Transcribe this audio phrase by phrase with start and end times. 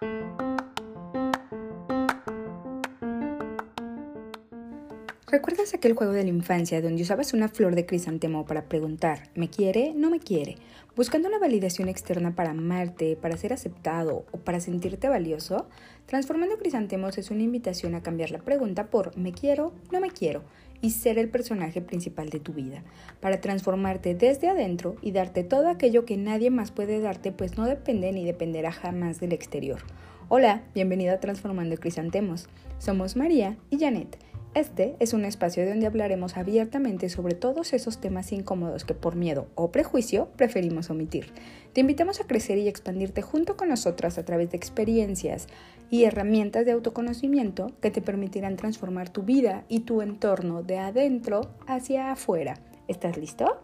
[0.00, 0.39] Thank you.
[5.30, 9.48] ¿Recuerdas aquel juego de la infancia donde usabas una flor de crisantemo para preguntar, ¿me
[9.48, 9.92] quiere?
[9.94, 10.56] ¿No me quiere?
[10.96, 15.68] Buscando una validación externa para amarte, para ser aceptado o para sentirte valioso,
[16.06, 19.72] Transformando Crisantemos es una invitación a cambiar la pregunta por ¿me quiero?
[19.92, 20.42] ¿No me quiero?
[20.82, 22.82] y ser el personaje principal de tu vida,
[23.20, 27.66] para transformarte desde adentro y darte todo aquello que nadie más puede darte, pues no
[27.66, 29.80] depende ni dependerá jamás del exterior.
[30.28, 32.48] Hola, bienvenido a Transformando Crisantemos.
[32.78, 34.16] Somos María y Janet
[34.52, 39.46] este es un espacio donde hablaremos abiertamente sobre todos esos temas incómodos que por miedo
[39.54, 41.32] o prejuicio preferimos omitir.
[41.72, 45.46] Te invitamos a crecer y expandirte junto con nosotras a través de experiencias
[45.88, 51.54] y herramientas de autoconocimiento que te permitirán transformar tu vida y tu entorno de adentro
[51.68, 52.58] hacia afuera.
[52.88, 53.62] ¿Estás listo?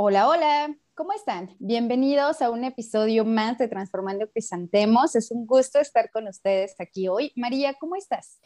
[0.00, 0.76] Hola, hola.
[0.94, 1.56] ¿Cómo están?
[1.58, 5.16] Bienvenidos a un episodio más de Transformando Crisantemos.
[5.16, 7.32] Es un gusto estar con ustedes aquí hoy.
[7.34, 8.40] María, ¿cómo estás?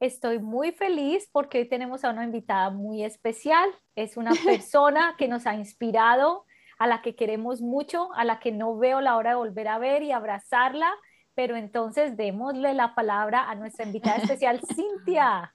[0.00, 3.68] Estoy muy feliz porque hoy tenemos a una invitada muy especial.
[3.94, 6.46] Es una persona que nos ha inspirado,
[6.78, 9.76] a la que queremos mucho, a la que no veo la hora de volver a
[9.76, 10.90] ver y abrazarla.
[11.34, 15.54] Pero entonces démosle la palabra a nuestra invitada especial, Cintia.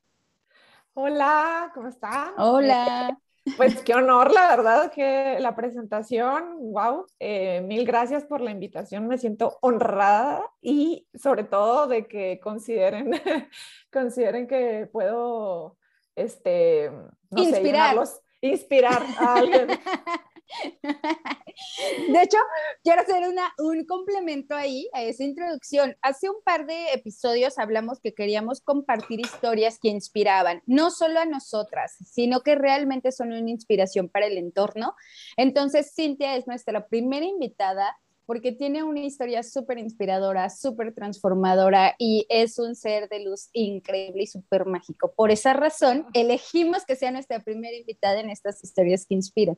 [0.93, 2.35] Hola, ¿cómo están?
[2.37, 3.17] Hola.
[3.57, 9.07] Pues qué honor, la verdad, que la presentación, wow, eh, mil gracias por la invitación,
[9.07, 13.11] me siento honrada y sobre todo de que consideren,
[13.91, 15.77] consideren que puedo,
[16.15, 16.91] este,
[17.29, 17.95] no inspirar.
[18.41, 19.67] inspirar a alguien.
[22.11, 22.37] De hecho,
[22.83, 25.95] quiero hacer una, un complemento ahí a esa introducción.
[26.01, 31.25] Hace un par de episodios hablamos que queríamos compartir historias que inspiraban, no solo a
[31.25, 34.95] nosotras, sino que realmente son una inspiración para el entorno.
[35.37, 37.95] Entonces, Cintia es nuestra primera invitada
[38.29, 44.21] porque tiene una historia súper inspiradora, súper transformadora y es un ser de luz increíble
[44.21, 45.11] y súper mágico.
[45.15, 49.57] Por esa razón, elegimos que sea nuestra primera invitada en estas historias que inspiran.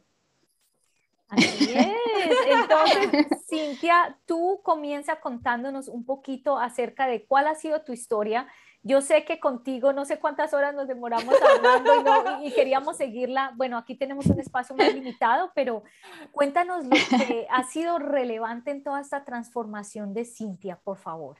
[1.31, 2.37] Así es.
[2.45, 8.47] Entonces, Cintia, tú comienza contándonos un poquito acerca de cuál ha sido tu historia.
[8.83, 13.53] Yo sé que contigo no sé cuántas horas nos demoramos hablando y, queríamos seguirla.
[13.55, 15.83] Bueno, aquí tenemos un espacio más limitado, pero
[16.31, 21.37] cuéntanos lo que ha sido relevante en toda esta transformación de Cintia, por favor.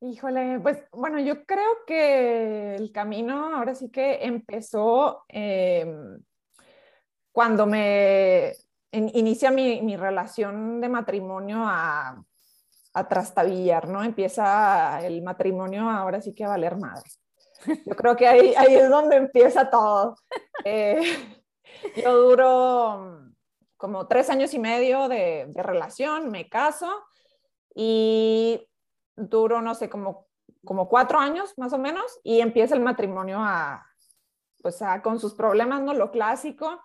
[0.00, 6.22] Híjole, pues bueno, yo creo que el camino ahora sí que empezó em,
[7.32, 8.54] cuando me
[8.92, 12.22] inicia mi, relación de matrimonio a,
[12.94, 14.02] a, trastabillar, ¿no?
[14.02, 17.08] Empieza el matrimonio ahora sí que a valer madre.
[17.66, 20.16] Yo creo que ahí, ahí es donde empieza todo.
[20.64, 21.00] Eh,
[22.04, 23.30] yo duro
[23.76, 26.90] como tres años y medio de, de, relación, me caso
[27.74, 28.68] y
[29.16, 30.26] duro, no sé, como,
[30.64, 33.86] como cuatro años más o menos y empieza el matrimonio a,
[34.62, 35.94] pues a, con sus problemas, ¿no?
[35.94, 36.80] Lo clásico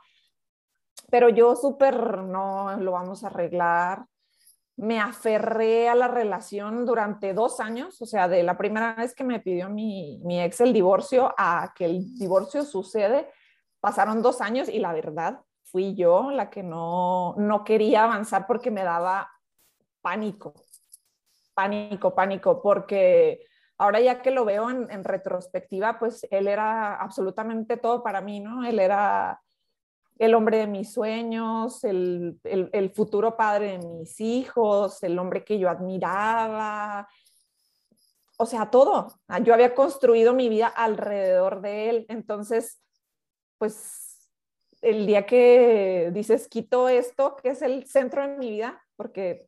[1.10, 4.06] pero yo súper no lo vamos a arreglar.
[4.78, 9.24] Me aferré a la relación durante dos años, o sea, de la primera vez que
[9.24, 13.30] me pidió mi, mi ex el divorcio a que el divorcio sucede,
[13.80, 18.72] pasaron dos años y la verdad fui yo la que no, no quería avanzar porque
[18.72, 19.30] me daba
[20.02, 20.54] pánico,
[21.54, 23.42] pánico, pánico, porque
[23.78, 28.40] ahora ya que lo veo en, en, retrospectiva, pues él era absolutamente todo para mí,
[28.40, 28.64] ¿no?
[28.64, 29.42] Él era
[30.18, 32.40] el hombre de mis sueños, el,
[32.94, 37.08] futuro padre de mis hijos, el hombre que yo admiraba,
[38.38, 39.08] o sea, todo.
[39.28, 42.06] Ah, yo había construido mi vida alrededor de él.
[42.10, 42.82] Entonces,
[43.58, 44.30] pues
[44.82, 49.46] el día que dices, quito esto, que es el centro de mi vida, porque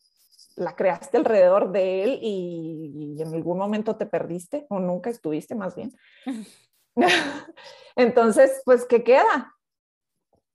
[0.55, 5.55] la creaste alrededor de él y, y en algún momento te perdiste o nunca estuviste
[5.55, 5.95] más bien.
[7.95, 9.55] Entonces, pues, ¿qué queda?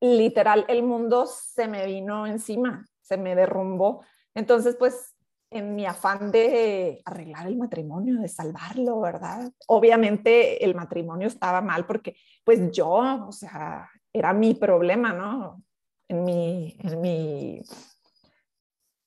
[0.03, 4.05] Literal el mundo se me vino encima, se me derrumbó.
[4.35, 5.15] Entonces, pues
[5.49, 9.53] en mi afán de arreglar el matrimonio, de salvarlo, ¿verdad?
[9.69, 15.63] Obviamente el matrimonio estaba mal porque pues yo, o sea, era mi problema, ¿no?
[16.09, 17.63] En mi, en mi,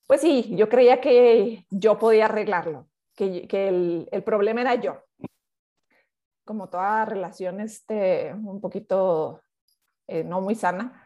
[0.07, 5.03] pues sí, yo creía que yo podía arreglarlo, que, que el, el, problema era yo.
[6.45, 9.41] Como toda relación, este, un poquito
[10.07, 11.01] eh, no muy sana.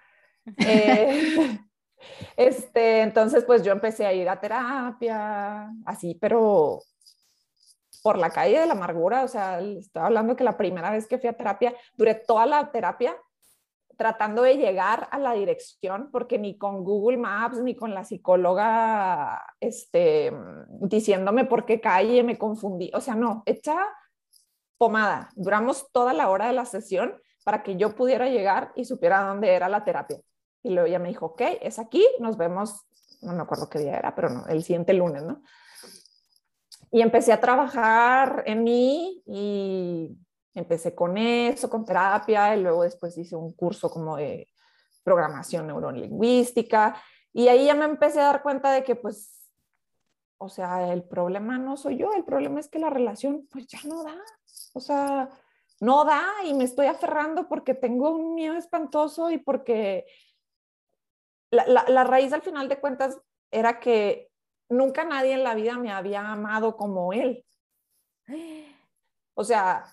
[0.58, 1.60] Eh,
[2.38, 6.80] este, entonces, pues yo empecé a ir a terapia, así, pero
[8.02, 11.20] por la calle de la amargura, o sea, estaba hablando que la primera vez que
[11.20, 13.16] fui a terapia, duré toda la terapia
[14.00, 19.46] tratando de llegar a la dirección, porque ni con Google Maps ni con la psicóloga
[19.60, 20.32] este,
[20.80, 22.90] diciéndome por qué calle me confundí.
[22.94, 23.78] O sea, no, hecha
[24.78, 25.30] pomada.
[25.36, 29.54] Duramos toda la hora de la sesión para que yo pudiera llegar y supiera dónde
[29.54, 30.20] era la terapia.
[30.64, 32.86] Y luego ella me dijo, ok, es aquí, nos vemos,
[33.22, 35.42] no me acuerdo qué día era, pero no, el siguiente lunes, ¿no?
[36.92, 40.18] Y empecé a trabajar en mí y
[40.54, 44.48] empecé con eso, con terapia, y luego después hice un curso como de
[45.04, 46.96] programación neurolingüística,
[47.32, 49.52] y ahí ya me empecé a dar cuenta de que pues,
[50.38, 53.80] o sea, el problema no soy yo, el problema es que la relación pues ya
[53.86, 54.18] no da,
[54.74, 55.30] o sea,
[55.80, 60.06] no da y me estoy aferrando porque tengo un miedo espantoso y porque
[61.52, 64.30] la, la, raíz al final de cuentas era que
[64.70, 67.46] nunca nadie en la vida me había amado como él.
[69.34, 69.86] O sea,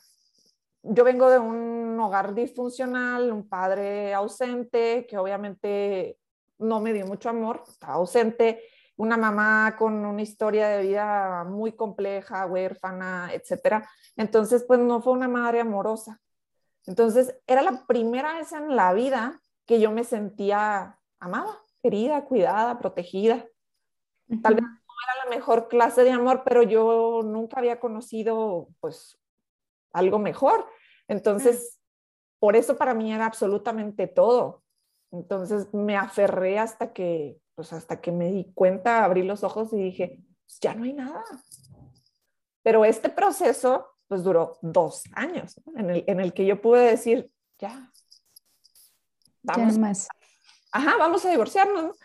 [0.83, 6.19] yo vengo de un hogar disfuncional, un padre ausente, que obviamente
[6.59, 8.63] no me dio mucho amor, estaba ausente,
[8.97, 13.89] una mamá con una historia de vida muy compleja, huérfana, etcétera.
[14.17, 16.21] Entonces, pues no fue una madre amorosa.
[16.87, 22.79] Entonces, era la primera vez en la vida que yo me sentía amada, querida, cuidada,
[22.79, 23.45] protegida.
[24.43, 29.19] Tal vez no era la mejor clase de amor, pero yo nunca había conocido, pues,
[29.93, 30.67] algo mejor.
[31.09, 31.81] Entonces,
[32.39, 34.63] por eso para mí era absolutamente todo.
[35.17, 39.77] Entonces me aferré hasta que, pues hasta que me di cuenta, abrí los ojos y
[39.77, 41.25] dije, pues, ya no hay nada.
[42.63, 47.31] Pero este proceso, pues duró dos años, en, el, en, el, que yo pude decir,
[47.59, 47.91] ya,
[49.43, 49.75] vamos.
[49.75, 50.09] Ya más.
[50.73, 51.97] Ajá, vamos a divorciarnos.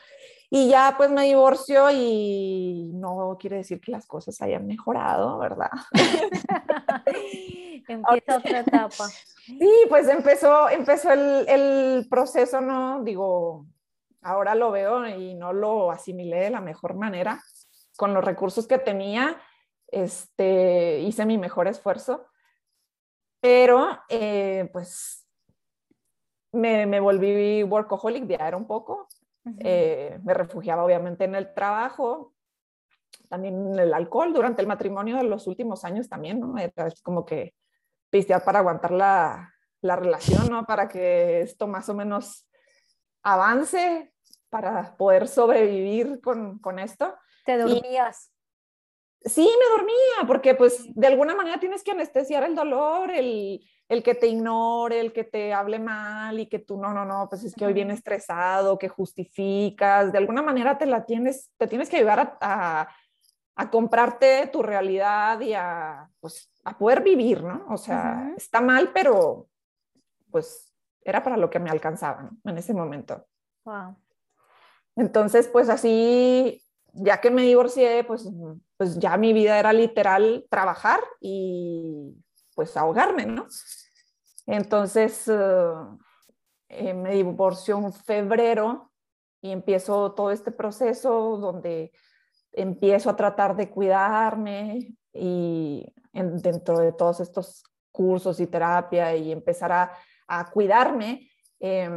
[0.53, 5.69] Y ya pues me divorcio y no quiere decir que las cosas hayan mejorado, ¿verdad?
[7.87, 9.07] Empieza otra etapa.
[9.45, 13.03] Sí, pues empezó, empezó el, el, proceso, ¿no?
[13.03, 13.65] Digo,
[14.21, 17.41] ahora lo veo y no lo asimilé de la mejor manera.
[17.97, 19.41] Con los recursos que tenía,
[19.87, 22.27] este, hice mi mejor esfuerzo,
[23.39, 25.27] pero eh, pues
[26.51, 29.07] me, me volví workaholic, era un poco,
[29.59, 32.33] eh, me refugiaba obviamente en el trabajo,
[33.27, 36.57] también en el alcohol, durante el matrimonio de los últimos años también, ¿no?
[36.57, 37.53] Era como que
[38.11, 40.65] pistear para aguantar la, la relación, ¿no?
[40.65, 42.47] Para que esto más o menos
[43.23, 44.13] avance,
[44.49, 47.15] para poder sobrevivir con, con esto.
[47.45, 48.31] ¿Te dormías?
[49.23, 53.61] Y, sí, me dormía, porque pues de alguna manera tienes que anestesiar el dolor, el,
[53.87, 57.27] el que te ignore, el que te hable mal y que tú no, no, no,
[57.29, 61.67] pues es que hoy viene estresado, que justificas, de alguna manera te la tienes, te
[61.67, 62.95] tienes que ayudar a, a,
[63.61, 67.67] a comprarte tu realidad y a, pues, a poder vivir, ¿no?
[67.69, 68.37] O sea, uh -huh.
[68.37, 69.47] está mal, pero
[70.31, 70.73] pues
[71.03, 72.51] era para lo que me alcanzaba ¿no?
[72.51, 73.23] en ese momento.
[73.63, 73.95] Wow.
[74.95, 76.63] Entonces, pues así,
[76.93, 78.27] ya que me divorcié, pues,
[78.77, 82.15] pues ya mi vida era literal trabajar y
[82.55, 83.45] pues ahogarme, ¿no?
[84.47, 85.99] Entonces uh,
[86.67, 88.91] eh, me divorció en febrero
[89.39, 91.91] y empiezo todo este proceso donde
[92.53, 99.31] empiezo a tratar de cuidarme y en, dentro de todos estos cursos y terapia y
[99.31, 99.91] empezar a,
[100.27, 101.89] a cuidarme, eh,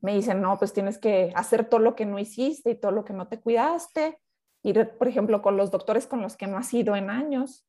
[0.00, 3.04] me dicen, no, pues tienes que hacer todo lo que no hiciste y todo lo
[3.04, 4.18] que no te cuidaste.
[4.62, 7.66] Ir, por ejemplo, con los doctores con los que no has ido en años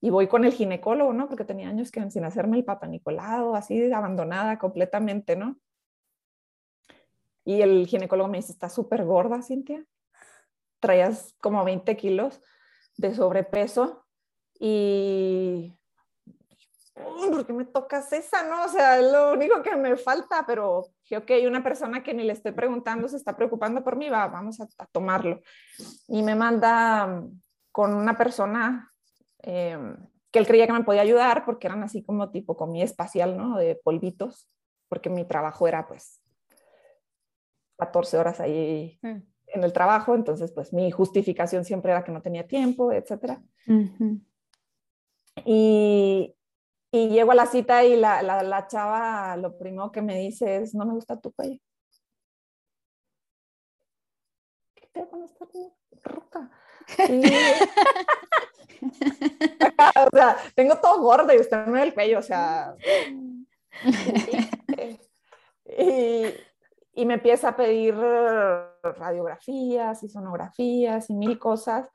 [0.00, 1.28] y voy con el ginecólogo, ¿no?
[1.28, 5.58] Porque tenía años que sin hacerme el papa Nicolau, así abandonada completamente, ¿no?
[7.44, 9.84] Y el ginecólogo me dice, estás súper gorda, Cintia.
[10.80, 12.40] Traías como 20 kilos
[12.96, 14.04] de sobrepeso
[14.58, 15.76] y...
[16.94, 18.64] ¿Por qué me tocas esa, no?
[18.64, 22.34] O sea, es lo único que me falta, pero ok, una persona que ni le
[22.34, 25.40] estoy preguntando se está preocupando por mí, va, vamos a, a tomarlo.
[26.08, 27.22] Y me manda
[27.72, 28.92] con una persona
[29.42, 29.78] eh,
[30.30, 33.56] que él creía que me podía ayudar porque eran así como tipo comida espacial, ¿no?
[33.56, 34.48] De polvitos,
[34.88, 36.22] porque mi trabajo era pues
[37.78, 39.18] 14 horas ahí mm.
[39.52, 43.38] En el trabajo, entonces pues mi justificación siempre era que no tenía tiempo, etc.
[43.66, 44.20] Uh -huh.
[45.44, 46.34] Y,
[46.92, 50.56] y, llego a la cita y la, la, la, chava lo primero que me dice
[50.56, 51.58] es, no me gusta tu cuello.
[54.74, 55.48] ¿Qué te van a estar
[56.02, 56.50] roca?
[57.08, 57.22] Y,
[58.82, 62.74] o sea, tengo todo gordo y usted me ve el cuello, o sea.
[65.78, 66.24] y,
[66.92, 67.94] y, me empieza a pedir
[68.82, 71.88] radiografías y sonografías y mil cosas.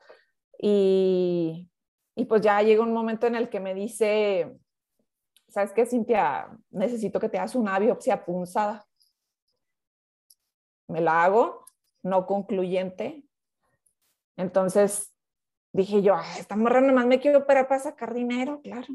[0.58, 1.68] Y,
[2.14, 4.58] y pues ya llega un momento en el que me dice,
[5.48, 6.48] ¿sabes qué, Cintia?
[6.70, 8.86] Necesito que te hagas una biopsia punzada.
[10.88, 11.64] me la hago,
[12.02, 13.24] no concluyente.
[14.36, 15.12] Entonces
[15.72, 18.86] dije yo, esta morra nomás me quiero operar para sacar dinero, claro.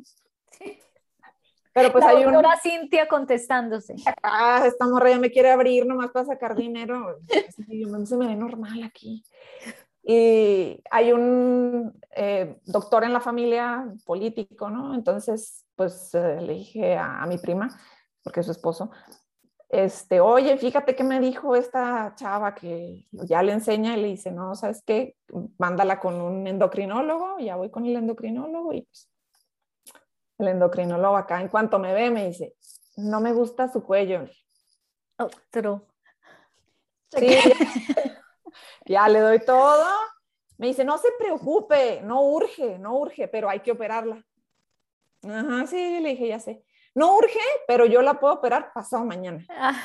[1.74, 3.96] Pero pues la hay una Cintia contestándose.
[4.24, 7.18] Ah, esta morra ya me quiere abrir nomás para sacar dinero.
[8.06, 9.24] se me ve normal aquí.
[10.04, 14.96] Y hay un eh, doctor en la familia político, ¿no?
[14.96, 17.70] Entonces, pues eh, le dije a, a, mi prima,
[18.24, 18.92] porque es su esposo,
[19.72, 24.30] este, oye, fíjate que me dijo esta chava que ya le enseña y le dice,
[24.30, 25.16] no, ¿sabes qué?
[25.58, 29.11] Mándala con un endocrinólogo, ya voy con el endocrinólogo y pues
[30.42, 32.56] el endocrinólogo acá en cuanto me ve me dice,
[32.98, 34.28] no me gusta su cuello.
[35.18, 35.88] Otro.
[37.10, 37.38] Sí,
[38.86, 39.86] ya le doy todo.
[40.58, 44.24] Me dice, no se preocupe, no urge, no urge, pero hay que operarla.
[45.24, 46.64] Ajá, sí, le dije, ya sé.
[46.94, 49.46] No urge, pero yo la puedo operar pasado mañana.
[49.50, 49.80] Ah,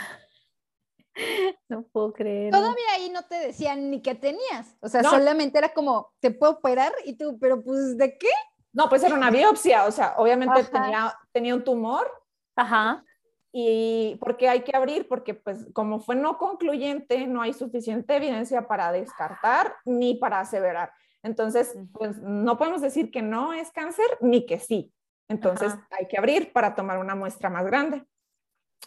[1.69, 2.53] no puedo creer.
[2.53, 4.77] Todavía ahí no te decían ni qué tenías.
[4.81, 8.29] O sea, solamente era como, te puedo operar y tú, pero pues, ¿de qué?
[8.77, 9.87] No, pues era una biopsia.
[9.87, 12.07] O sea, obviamente tenía, tenía un tumor.
[12.55, 13.03] Ajá.
[13.51, 15.09] ¿Y por qué hay que abrir?
[15.09, 20.93] Porque pues como fue no concluyente, no hay suficiente evidencia para descartar ni para aseverar.
[21.23, 24.93] Entonces, pues no podemos decir que no es cáncer ni que sí.
[25.27, 28.05] Entonces hay que abrir para tomar una muestra más grande.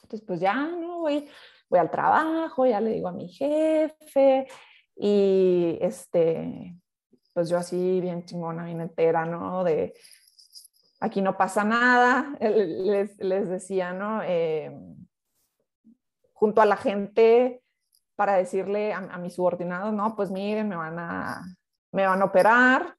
[0.04, 1.28] Entonces, pues ya no voy,
[1.68, 4.48] voy al trabajo, ya le digo a mi jefe
[4.96, 6.76] y este,
[7.40, 9.64] pues yo así bien chingona, bien entera, ¿no?
[9.64, 9.94] De
[11.00, 14.22] aquí no pasa nada, les, les decía, ¿no?
[14.24, 14.78] Eh,
[16.34, 17.64] junto a la gente
[18.18, 21.42] para decirle a, a mis subordinados, no, pues miren, me van a,
[21.94, 22.98] me van a operar.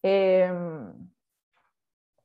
[0.00, 0.48] Eh,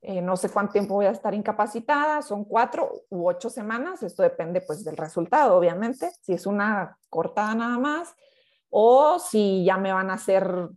[0.02, 4.22] eh, no sé cuánto tiempo voy a estar incapacitada, son cuatro u ocho semanas, esto
[4.22, 8.14] depende pues del resultado, obviamente, si es una cortada nada más
[8.70, 10.70] o si ya me van a hacer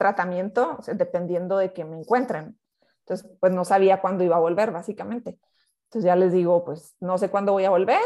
[0.00, 2.58] tratamiento, dependiendo de que me encuentren.
[3.00, 5.38] Entonces, pues no sabía cuándo iba a volver, básicamente.
[5.84, 8.00] Entonces ya les digo, pues no sé cuándo voy a volver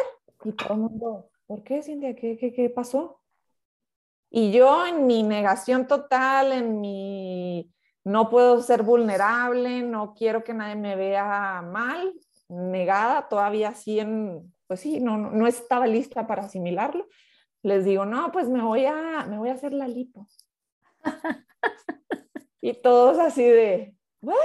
[0.44, 2.16] y todo el mundo, ¿por qué, Cintia?
[2.16, 3.20] ¿Qué, qué, qué pasó?
[4.28, 7.72] Y yo en mi negación total, en mi
[8.02, 12.12] no puedo ser vulnerable, no quiero que nadie me vea mal,
[12.48, 17.06] negada, todavía así en, pues sí, no, no estaba lista para asimilarlo.
[17.62, 20.26] Les digo, no, pues me voy a, me voy a hacer la lipo.
[22.60, 24.36] y todos así de, ¿what?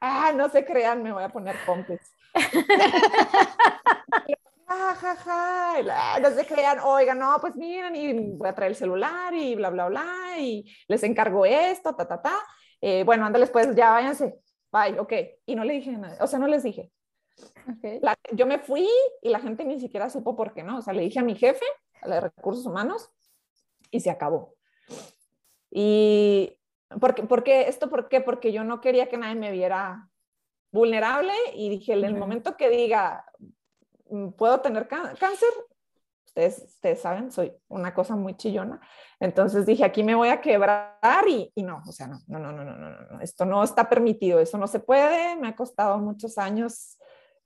[0.00, 2.00] ah, no se crean, me voy a poner pompes.
[4.94, 9.34] ja, ja, no se crean, oigan, no, pues miren, y voy a traer el celular
[9.34, 10.04] y bla, bla, bla,
[10.38, 12.38] y les encargo esto, ta, ta, ta.
[12.80, 14.38] Eh, bueno, ándales, pues ya váyanse,
[14.72, 15.12] bye, ok.
[15.46, 16.90] Y no le dije nada, o sea, no les dije.
[17.78, 18.00] Okay.
[18.32, 18.86] yo me fui
[19.22, 21.34] y la gente ni siquiera supo por qué no, o sea, le dije a mi
[21.34, 21.64] jefe,
[22.02, 23.10] a los recursos humanos,
[23.90, 24.54] y se acabó.
[25.70, 26.58] Y,
[27.00, 28.20] porque, porque, ¿esto por qué?
[28.20, 30.08] Porque yo no quería que nadie me viera
[30.72, 33.24] vulnerable y dije, en el momento que diga,
[34.10, 35.48] Mm, puedo tener cáncer.
[36.26, 38.80] Ustedes, ustedes saben, soy una cosa muy chillona.
[39.18, 42.52] Entonces dije, aquí me voy a quebrar y, y no, o sea, no, no, no,
[42.52, 45.98] no, no, no, no, esto no está permitido, eso no se puede, me ha costado
[45.98, 46.98] muchos años.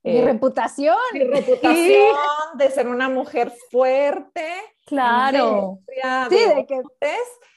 [0.05, 0.97] Mi eh, reputación.
[1.13, 2.17] Mi reputación
[2.59, 4.47] de ser una mujer fuerte.
[4.87, 5.81] Claro.
[6.29, 6.83] Sí, de que...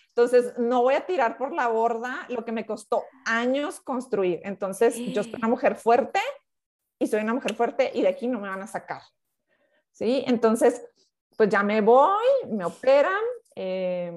[0.10, 4.40] Entonces, no voy a tirar por la borda lo que me costó años construir.
[4.44, 6.20] Entonces, yo soy una mujer fuerte,
[7.00, 9.02] y soy una mujer fuerte y de aquí no me van a sacar.
[9.92, 10.24] ¿Sí?
[10.28, 10.84] Entonces,
[11.36, 13.22] pues ya me voy, me operan.
[13.56, 14.12] Eh,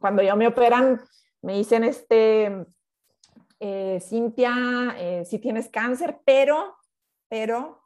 [0.00, 1.00] cuando ya me operan,
[1.42, 2.66] me dicen, este,
[3.60, 6.76] eh, Cintia, eh, si tienes cáncer, pero,
[7.28, 7.82] pero,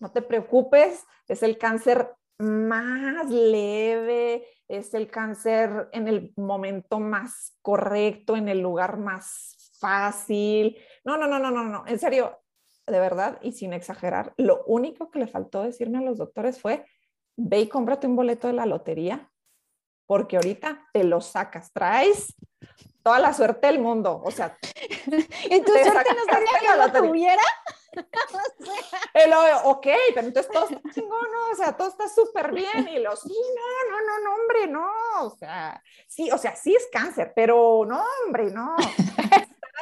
[0.00, 7.56] no te preocupes, es el cáncer más leve, es el cáncer en el momento más
[7.60, 10.78] correcto, en el lugar más fácil.
[11.04, 12.38] No, no, no, no, no, no, en serio,
[12.86, 16.84] de verdad y sin exagerar, lo único que le faltó decirme a los doctores fue,
[17.36, 19.30] ve y cómprate un boleto de la lotería,
[20.06, 22.34] porque ahorita te lo sacas, traes
[23.02, 24.56] toda la suerte del mundo, o sea.
[25.50, 27.42] ¿Y tu suerte no sería que lo tuviera?
[29.14, 29.32] El,
[29.64, 31.52] ok, pero entonces todo está chingón, ¿no?
[31.52, 35.26] O sea, todo está súper bien y los, sí, no, no, no, no, hombre, no,
[35.26, 38.76] o sea, sí, o sea, sí es cáncer, pero no, hombre, no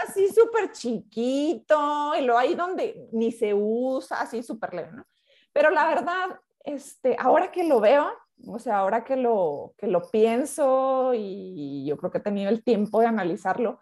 [0.03, 5.07] así súper chiquito y lo hay donde ni se usa, así súper leve, ¿no?
[5.53, 8.11] Pero la verdad, este, ahora que lo veo,
[8.47, 12.63] o sea, ahora que lo, que lo pienso y yo creo que he tenido el
[12.63, 13.81] tiempo de analizarlo,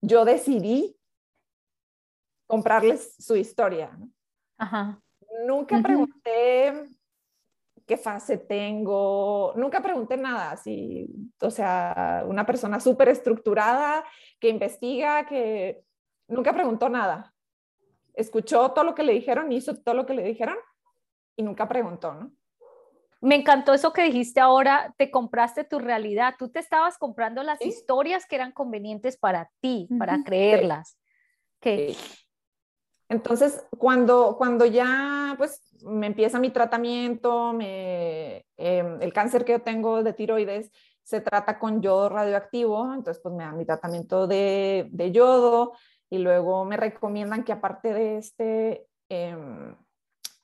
[0.00, 0.95] yo decidí
[2.46, 3.90] comprarles su historia.
[3.98, 4.08] ¿no?
[4.58, 5.00] Ajá.
[5.46, 6.88] Nunca pregunté
[7.86, 11.08] qué fase tengo, nunca pregunté nada, así,
[11.40, 14.04] o sea, una persona súper estructurada
[14.40, 15.84] que investiga, que
[16.26, 17.32] nunca preguntó nada.
[18.14, 20.56] Escuchó todo lo que le dijeron, hizo todo lo que le dijeron
[21.36, 22.32] y nunca preguntó, ¿no?
[23.20, 27.58] Me encantó eso que dijiste ahora, te compraste tu realidad, tú te estabas comprando las
[27.58, 27.68] Sí.
[27.68, 30.98] historias que eran convenientes para ti, para creerlas.
[31.60, 32.25] Que Sí.
[33.08, 38.42] Entonces, cuando, cuando ya pues me empieza mi tratamiento, em,
[39.00, 40.70] el cáncer que yo tengo de tiroides
[41.02, 45.74] se trata con yodo radioactivo, entonces pues me dan mi tratamiento de, de yodo
[46.10, 49.76] y luego me recomiendan que aparte de este, em,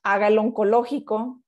[0.03, 1.41] haga el oncológico.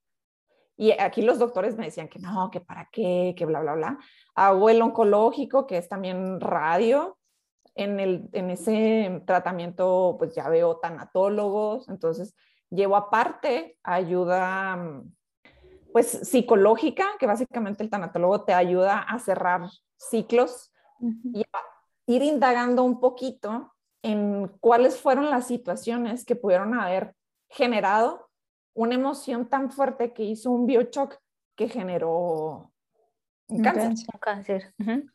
[0.78, 4.00] Y aquí los doctores me decían que no, que para qué, que bla, bla, bla.
[4.36, 7.18] Hago el oncológico, que es también radio,
[7.76, 12.36] en, el, en ese tratamiento, pues ya veo tanatólogos, entonces
[12.70, 15.14] llevo aparte ayuda, mm,
[15.94, 20.72] pues psicológica, que básicamente el tanatólogo te ayuda a cerrar ciclos
[21.34, 21.60] y a
[22.08, 27.16] ir indagando un poquito en cuáles fueron las situaciones que pudieron haber
[27.50, 28.30] generado
[28.74, 31.18] una emoción tan fuerte que hizo un biochoc
[31.56, 32.72] que generó
[33.48, 33.90] un cáncer.
[33.90, 34.74] un cáncer.
[34.80, 35.10] Ujú.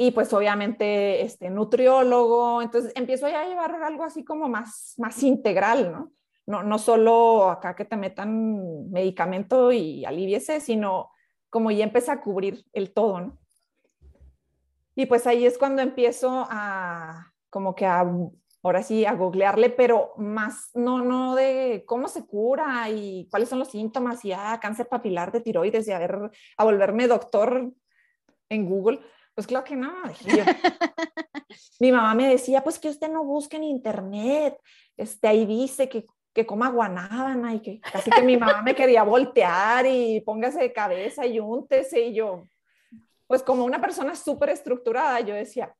[0.00, 5.20] Y pues obviamente este nutriólogo, entonces empiezo ya a llevar algo así como más, más
[5.24, 6.12] integral, ¿no?
[6.46, 11.10] No, no solo acá que te metan medicamento y aliviese, sino
[11.50, 13.38] como ya empieza a cubrir el todo, ¿no?
[14.94, 18.06] Y pues ahí es cuando empiezo a, como que a,
[18.62, 23.58] ahora sí, a googlearle, pero más, no, no de cómo se cura y cuáles son
[23.58, 27.72] los síntomas y ah, cáncer papilar de tiroides y a ver, a volverme doctor
[28.48, 29.00] en Google.
[29.38, 29.92] Pues claro que no.
[30.26, 30.42] yo.
[31.78, 34.58] Mi mamá me decía, pues que usted no busque en internet,
[34.96, 39.04] este, ahí dice que, que coma guanábana y que casi que mi mamá me quería
[39.04, 42.48] voltear y póngase de cabeza y úntese y yo,
[43.28, 45.72] pues como una persona súper estructurada, yo decía,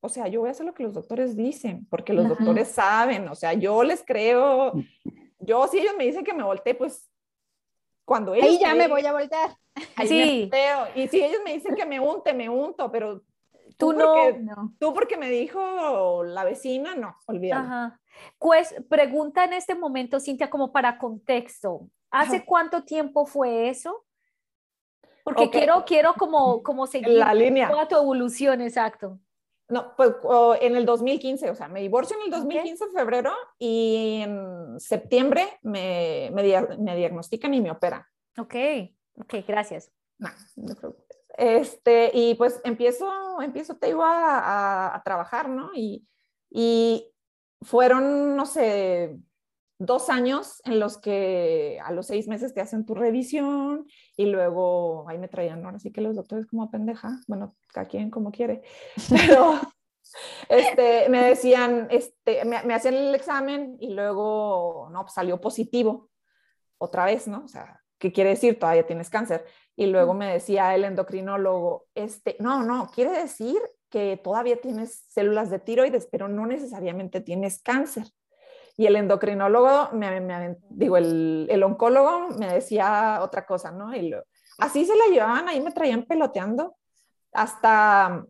[0.00, 2.34] o sea, yo voy a hacer lo que los doctores dicen, porque los Ajá.
[2.34, 4.72] doctores saben, o sea, yo les creo,
[5.38, 7.08] yo si ellos me dicen que me voltee, pues
[8.08, 9.54] cuando ellos Ahí ya me voy a voltear.
[9.96, 10.50] ahí Sí.
[10.50, 11.02] me.
[11.02, 13.20] Y si ellos me dicen que me unte, me unto, pero
[13.76, 14.06] Tú no.
[14.14, 14.72] porque, No.
[14.80, 17.60] tú porque me dijo la vecina, no, olvídalo.
[17.66, 18.00] Ajá.
[18.38, 21.82] Pues pregunta en este momento, Cintia, como para contexto.
[22.10, 22.44] ¿Hace Ajá.
[22.46, 24.06] cuánto tiempo fue eso?
[25.22, 25.52] Porque Ok.
[25.52, 27.68] quiero, quiero como, como seguir La línea.
[27.68, 29.18] toda tu evolución, exacto.
[29.68, 30.14] No, pues
[30.60, 35.46] en el 2015, o sea, me divorcio en el 2015 en febrero y en septiembre
[35.62, 38.02] me, me, dia- me diagnostican y me operan.
[38.38, 38.54] Ok,
[39.20, 39.92] ok, gracias.
[40.18, 41.18] No, no te preocupes.
[41.36, 45.70] Este, y pues empiezo, empiezo, te digo, a, a- a trabajar, ¿no?
[45.74, 46.08] Y,
[46.50, 47.12] y
[47.60, 49.18] fueron, no sé,
[49.78, 53.86] dos años en los que a los seis meses te hacen tu revisión
[54.16, 58.10] y luego ahí me traían, ahora sí que los doctores como pendeja, bueno, cada quien
[58.10, 58.62] como quiere,
[59.10, 59.60] pero
[60.48, 66.10] este, me decían, este, me, me hacían el examen y luego, no, pues salió positivo
[66.78, 67.44] otra vez, ¿no?
[67.44, 68.58] O sea, ¿qué quiere decir?
[68.58, 69.44] Todavía tienes cáncer.
[69.76, 73.58] Y luego me decía el endocrinólogo, este, no, no, quiere decir
[73.90, 78.04] que todavía tienes células de tiroides, pero no necesariamente tienes cáncer.
[78.78, 83.94] Y el endocrinólogo, me, me- digo, el, el oncólogo me decía otra cosa, ¿no?
[83.94, 84.22] Y lo-
[84.58, 86.76] así se la llevaban, ahí me traían peloteando
[87.32, 88.24] hasta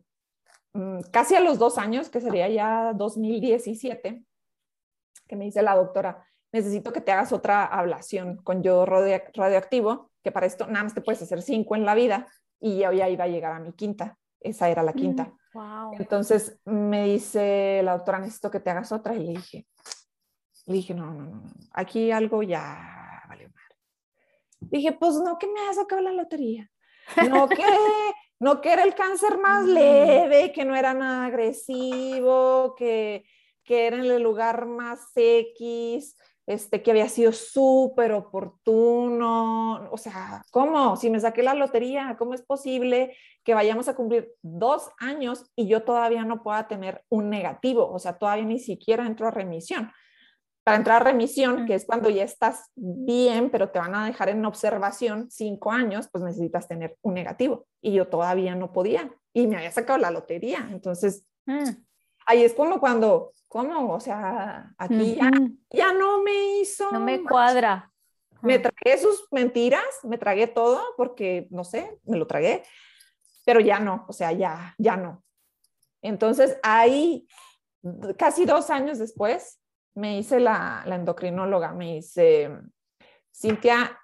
[0.72, 4.24] mm, casi a los dos años, que sería ya 2017,
[5.28, 10.11] que me dice la doctora, necesito que te hagas otra ablación con yodo radio- radioactivo,
[10.24, 12.26] que para esto nada más te puedes hacer cinco en la vida,
[12.58, 15.30] y yo ya iba a llegar a mi quinta, esa era la quinta.
[15.52, 15.92] Wow.
[15.98, 19.66] Entonces me dice la doctora, necesito que te hagas otra, y le dije,
[20.68, 23.76] le dije, no, no, no, aquí algo ya vale madre.
[24.61, 26.70] Dije, pues no, que me haya sacado la lotería.
[27.31, 27.57] No que,
[28.40, 33.24] no que era el cáncer más leve, que no era nada agresivo, que,
[33.64, 36.14] que era en el lugar más X,
[36.46, 39.88] este, que había sido súper oportuno.
[39.90, 40.96] O sea, ¿cómo?
[40.96, 45.66] Si me saqué la lotería, ¿cómo es posible que vayamos a cumplir dos años y
[45.66, 47.90] yo todavía no pueda tener un negativo?
[47.90, 49.90] O sea, todavía ni siquiera entro a remisión.
[50.68, 54.28] Para entrar a remisión, que es cuando ya estás bien, pero te van a dejar
[54.28, 57.66] en observación cinco años, pues necesitas tener un negativo.
[57.81, 59.11] Y yo todavía no podía.
[59.33, 60.68] Y me había sacado la lotería.
[60.70, 61.70] Entonces, Mm,
[62.26, 63.94] ahí es como cuando, ¿cómo?
[63.94, 65.57] O sea, aquí ya, Ujú.
[65.70, 66.92] ya no me hizo.
[66.92, 67.90] no me cuadra.
[68.42, 72.62] Me tragué sus mentiras, me tragué todo porque, no sé, me lo tragué,
[73.46, 75.24] pero ya no, o sea, ya, ya no.
[76.02, 77.26] Entonces, ahí,
[78.18, 79.59] casi dos años después,
[79.98, 82.50] me hice la, la endocrinóloga, me dice,
[83.34, 84.00] Cintia,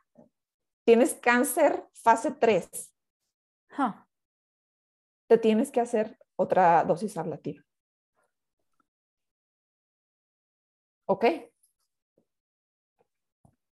[0.84, 2.92] tienes cáncer fase 3.
[5.28, 7.62] Te tienes que hacer otra dosis ablativa.
[11.06, 11.24] ¿Ok?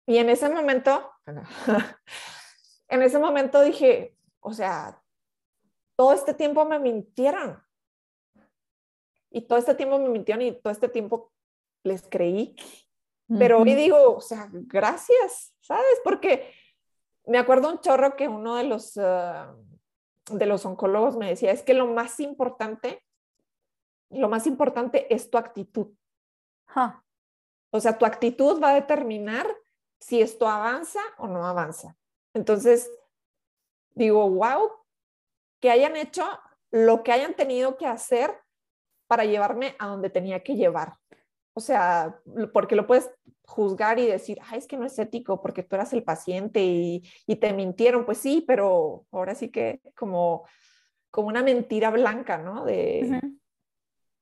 [0.05, 1.12] Y en ese momento,
[2.89, 5.01] en ese momento dije, o sea,
[5.95, 7.63] todo este tiempo me mintieron.
[9.32, 11.32] Y todo este tiempo me mintieron y todo este tiempo
[11.84, 12.56] les creí.
[13.38, 16.02] Pero hoy digo, o sea, gracias, ¿sabes?
[16.04, 16.52] Porque
[17.28, 19.56] me acuerdo un chorro que uno de los, ah,
[20.32, 23.04] de los oncólogos me decía, es que lo más importante,
[24.10, 25.94] lo más importante es tu actitud.
[27.72, 29.48] O sea, tu actitud va a determinar
[30.00, 31.96] si esto avanza o no avanza.
[32.34, 32.89] Entonces,
[33.94, 34.72] digo, wow,
[35.60, 36.26] que hayan hecho
[36.72, 38.36] lo que hayan tenido que hacer
[39.08, 40.98] para llevarme a donde tenía que llevar.
[41.60, 42.22] O sea,
[42.54, 43.12] porque lo puedes
[43.45, 47.04] juzgar y decir, es que no es ético porque tú eras el paciente y,
[47.36, 48.06] te mintieron.
[48.06, 50.45] Pues sí, pero ahora sí que como,
[51.12, 52.63] como una mentira blanca, ¿no?
[52.63, 53.19] De,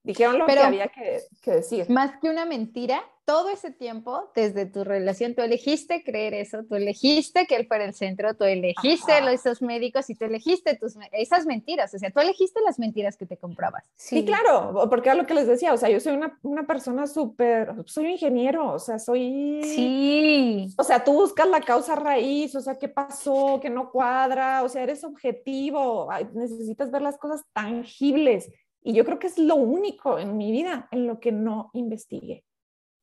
[0.07, 1.89] Dijeron lo que había que, que decir.
[1.89, 6.75] Más que una mentira, todo ese tiempo, desde tu relación, tú elegiste creer eso, tú
[6.75, 11.45] elegiste que él fuera el centro, tú elegiste esos médicos y tú elegiste tus, esas
[11.45, 13.83] mentiras, o sea, tú elegiste las mentiras que te comprabas.
[13.97, 17.05] Sí, claro, porque era lo que les decía, o sea, yo soy una, una persona
[17.05, 19.59] súper, soy un ingeniero, o sea, soy...
[19.61, 20.73] Sí.
[20.77, 24.69] O sea, tú buscas la causa raíz, o sea, qué pasó, qué no cuadra, o
[24.69, 28.49] sea, eres objetivo, necesitas ver las cosas tangibles.
[28.87, 32.45] Y yo creo que es lo único en mi vida en lo que no investigué.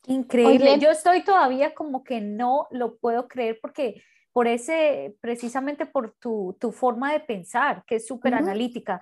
[0.06, 0.78] Increíble.
[0.78, 6.56] Yo estoy todavía como que no lo puedo creer porque por ese, precisamente por tu,
[6.58, 8.98] tu forma de pensar, que es súper analítica.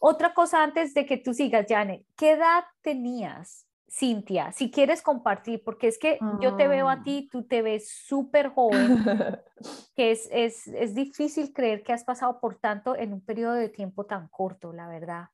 [0.00, 4.50] Otra cosa antes de que tú sigas, Janet, ¿qué edad tenías, Cintia?
[4.50, 7.02] Si quieres compartir, porque es que yo te veo a ah.
[7.04, 9.04] ti, tú te ves súper joven,
[9.94, 13.68] que es, es, es difícil creer que has pasado por tanto en un periodo de
[13.68, 15.28] tiempo tan corto, la verdad.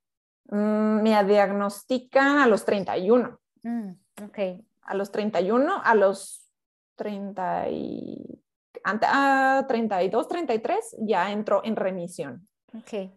[0.47, 3.39] Mm, me diagnostican a los 31.
[3.63, 3.91] Mm,
[4.25, 4.39] ok
[4.91, 6.51] a los 31, a los
[6.97, 8.43] 30 y,
[8.85, 12.49] a 32, 33 ya entró en remisión.
[12.77, 13.11] Ok.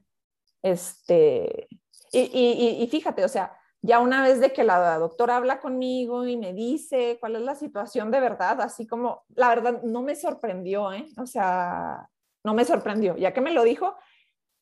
[0.62, 1.67] Este,
[2.12, 6.25] y, y, y, fíjate, o sea, ya una vez de que la doctora habla conmigo
[6.27, 10.15] y me dice cuál es la situación de verdad, así como, la verdad, no me
[10.15, 11.07] sorprendió, ¿eh?
[11.17, 12.07] O sea,
[12.43, 13.17] no me sorprendió.
[13.17, 13.95] Ya que me lo dijo,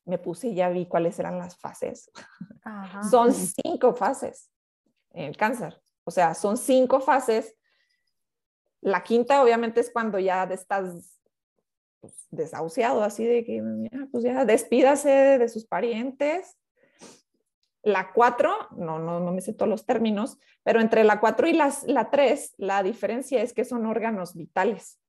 [0.04, 2.10] me puse y ya vi cuáles eran las fases.
[3.10, 4.50] Son cinco fases
[5.10, 5.80] en el cáncer.
[6.04, 7.56] O sea, son cinco fases.
[8.80, 11.20] La quinta obviamente es cuando ya estás
[12.00, 13.62] pues, desahuciado, así de que,
[14.10, 16.58] pues ya despídase de sus parientes.
[17.84, 21.52] La cuatro, no, no, no me sé todos los términos, pero entre la cuatro y
[21.52, 25.00] las, la tres, la diferencia es que son órganos vitales.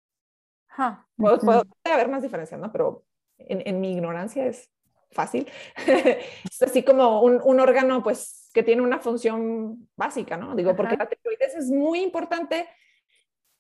[1.16, 2.72] puede, haber más diferencias, ¿no?
[2.72, 3.06] Pero
[3.38, 4.72] en, en mi ignorancia es
[5.14, 5.48] fácil.
[5.88, 10.56] es así como un, un, órgano, pues, que tiene una función básica, ¿no?
[10.56, 12.68] Digo, porque la tiroides es muy importante,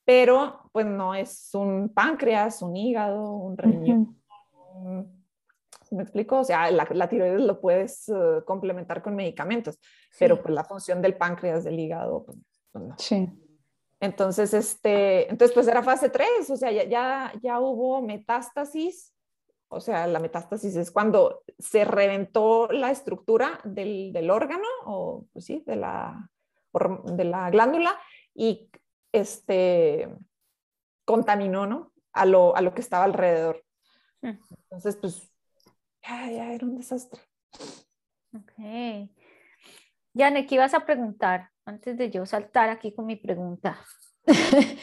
[0.06, 4.18] pero pues no es un páncreas, un hígado, un riñón.
[5.92, 6.40] ¿Me explico?
[6.40, 9.80] O sea, la, la tiroides lo puedes uh, complementar con medicamentos,
[10.18, 12.38] pero pues la función del páncreas, del hígado, pues,
[12.72, 12.96] pues, no.
[12.98, 13.30] Sí.
[14.00, 19.14] Entonces, este, entonces pues era fase 3, o sea, ya, ya, ya hubo metástasis
[19.74, 25.46] o sea, la metástasis es cuando se reventó la estructura del, del órgano o, pues
[25.46, 26.30] sí, de la,
[27.06, 28.00] de la glándula
[28.34, 28.70] y
[29.12, 30.10] este,
[31.06, 31.92] contaminó, ¿no?
[32.14, 33.64] A lo, a lo que estaba alrededor.
[34.22, 34.38] Hmm.
[34.64, 35.32] Entonces, pues,
[36.02, 37.22] ya, ya era un desastre.
[38.36, 39.10] Ok.
[40.14, 43.80] Yane, ¿qué ibas a preguntar antes de yo saltar aquí con mi pregunta?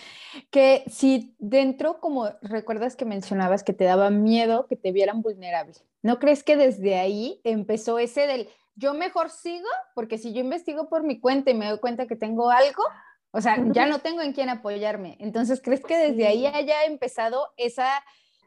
[0.50, 5.74] que si dentro, como recuerdas que mencionabas que te daba miedo que te vieran vulnerable,
[6.03, 9.68] ¿no crees que desde ahí empezó ese del yo mejor sigo?
[9.94, 12.83] Porque si yo investigo por mi cuenta y me doy cuenta que tengo algo,
[13.33, 15.16] o sea, ya no tengo en quién apoyarme.
[15.20, 17.88] Entonces, ¿crees que desde ahí haya empezado esa,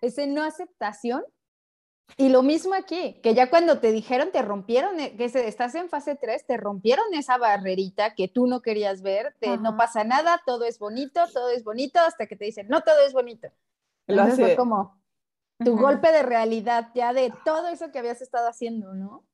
[0.02, 1.24] esa no aceptación
[2.16, 5.90] y lo mismo aquí, que ya cuando te dijeron, te rompieron, eh, que estás en
[5.90, 10.66] fase 3, te rompieron esa barrerita que tú no querías ver, no pasa nada, todo
[10.66, 13.48] es bonito, todo es bonito, hasta que te dicen, no, todo es bonito.
[14.08, 15.02] Entonces fue como
[15.64, 19.26] tu golpe de realidad ya de todo eso que habías estado haciendo, ¿no?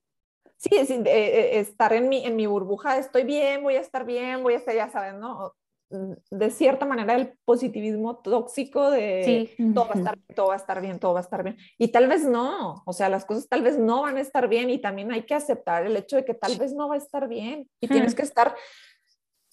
[0.55, 4.43] Sí, es, eh, estar en mi, en mi burbuja, estoy bien, voy a estar bien,
[4.43, 5.53] voy a estar, ya sabes, ¿no?
[5.89, 10.82] De cierta manera el positivismo tóxico de todo va a estar todo va a estar
[10.82, 11.58] bien, todo va a estar bien.
[11.78, 14.69] Y tal vez no, o sea, las cosas tal vez no van a estar bien
[14.69, 17.28] y también hay que aceptar el hecho de que tal vez no va a estar
[17.28, 18.56] bien y tienes que estar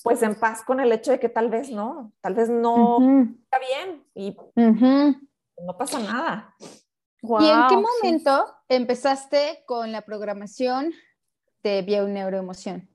[0.03, 2.99] pues en paz con el hecho de que tal vez no, tal vez no
[3.45, 6.55] está bien y no pasa nada.
[7.23, 10.93] ¿Y en qué momento empezaste con la programación
[11.63, 12.89] de bioneuroemoción?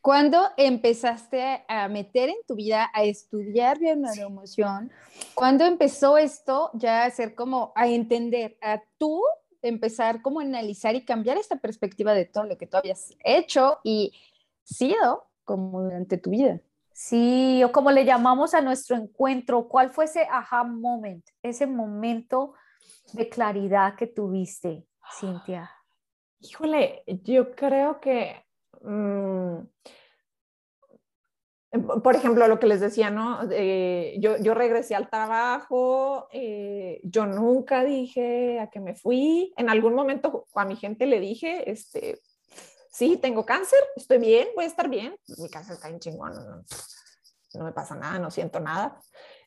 [0.00, 4.90] ¿Cuándo empezaste a meter en tu vida a estudiar bioneuroemoción?
[5.34, 9.22] ¿Cuándo empezó esto ya a ser como a entender, a tú
[9.60, 13.78] empezar como a analizar y cambiar esta perspectiva de todo lo que tú habías hecho
[13.82, 14.12] y
[14.62, 16.60] sido como durante tu vida?
[16.92, 22.54] Sí, o como le llamamos a nuestro encuentro, ¿cuál fue ese aha moment, ese momento
[23.12, 24.84] de claridad que tuviste,
[25.18, 25.70] Cintia?
[26.40, 28.44] Híjole, yo creo que,
[28.82, 29.58] mm,
[32.02, 33.42] por ejemplo, lo que les decía, ¿no?
[33.50, 39.94] yo, yo, regresé al trabajo, eh, yo nunca dije a que me fui, en algún
[39.94, 42.20] momento a mi gente le dije, este,
[42.90, 46.64] sí, tengo cáncer, estoy bien, voy a estar bien, mi cáncer está en chingón, no,
[47.54, 48.98] no me pasa nada, no siento nada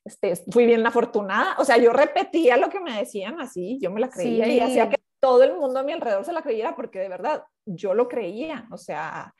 [0.03, 1.55] este, fui bien afortunada.
[1.59, 4.89] O sea, yo repetía lo que me decían así, yo me la creía y hacía
[4.89, 8.09] que todo el mundo a mi alrededor se la creyera porque de verdad yo lo
[8.09, 8.67] creía.
[8.71, 9.33] O sea,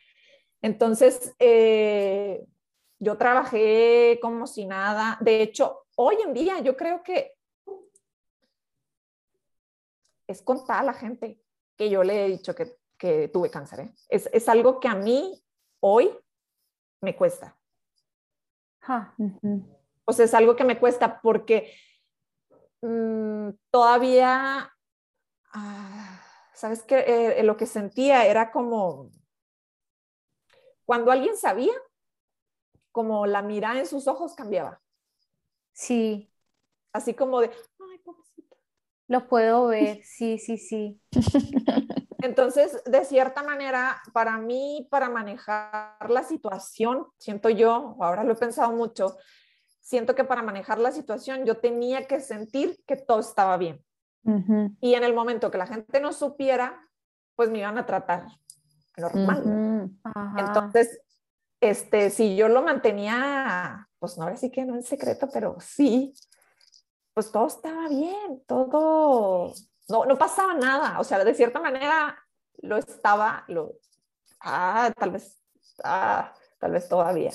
[0.61, 2.45] entonces eh,
[2.99, 5.17] yo trabajé como si nada.
[5.19, 7.33] De hecho, hoy en día yo creo que
[10.27, 11.41] es contar a la gente
[11.75, 13.81] que yo le he dicho que, que tuve cáncer.
[13.81, 13.93] ¿eh?
[14.07, 15.43] Es, es, algo que a mí
[15.81, 16.15] hoy
[17.01, 17.57] me cuesta.
[20.05, 21.73] O sea, es algo que me cuesta porque
[22.81, 24.71] mm, todavía,
[25.53, 26.21] ah,
[26.53, 27.03] ¿sabes qué?
[27.39, 29.09] Eh, lo que sentía era como,
[30.85, 31.73] cuando alguien sabía,
[32.91, 34.81] como la mirada en sus ojos cambiaba.
[35.73, 36.31] Sí.
[36.93, 38.57] Así como de, ay, pobrecita.
[39.07, 41.01] Lo puedo ver, sí, sí, sí.
[42.21, 48.35] Entonces, de cierta manera, para mí, para manejar la situación, siento yo, ahora lo he
[48.35, 49.17] pensado mucho,
[49.79, 53.83] siento que para manejar la situación yo tenía que sentir que todo estaba bien.
[54.23, 56.87] Y en el momento que la gente no supiera,
[57.35, 58.25] pues me iban a tratar
[58.97, 59.91] normal.
[60.37, 61.01] Entonces,
[61.59, 66.13] este, si yo lo mantenía, pues no, ahora sí que no en secreto, pero sí,
[67.13, 69.53] pues todo estaba bien, todo,
[69.89, 72.17] no, no pasaba nada, o sea, de cierta manera
[72.61, 73.73] lo estaba, lo,
[74.39, 75.39] ah, tal vez,
[75.83, 77.31] ah, tal vez todavía.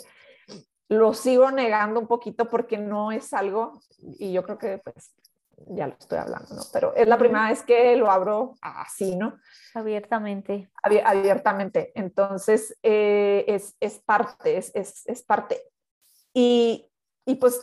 [0.88, 5.14] Lo sigo negando un poquito porque no es algo, y yo creo que pues
[5.68, 6.62] ya lo estoy hablando, ¿no?
[6.72, 9.38] Pero es la primera vez que lo abro así, ¿no?
[9.74, 10.70] Abiertamente.
[10.82, 11.92] abiertamente.
[11.94, 15.62] Entonces, eh, es, es, parte, es, es, es parte.
[16.34, 16.90] Y,
[17.24, 17.60] y, pues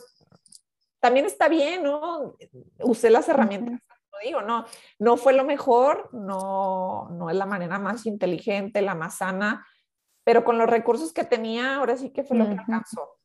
[1.00, 2.36] también está bien, ¿no?
[2.80, 3.80] Usé las herramientas.
[4.12, 4.64] No digo, no,
[4.98, 9.66] no fue lo mejor, no, no es la manera más inteligente, la más sana,
[10.24, 13.18] pero con los recursos que tenía, ahora sí que fue lo que alcanzó.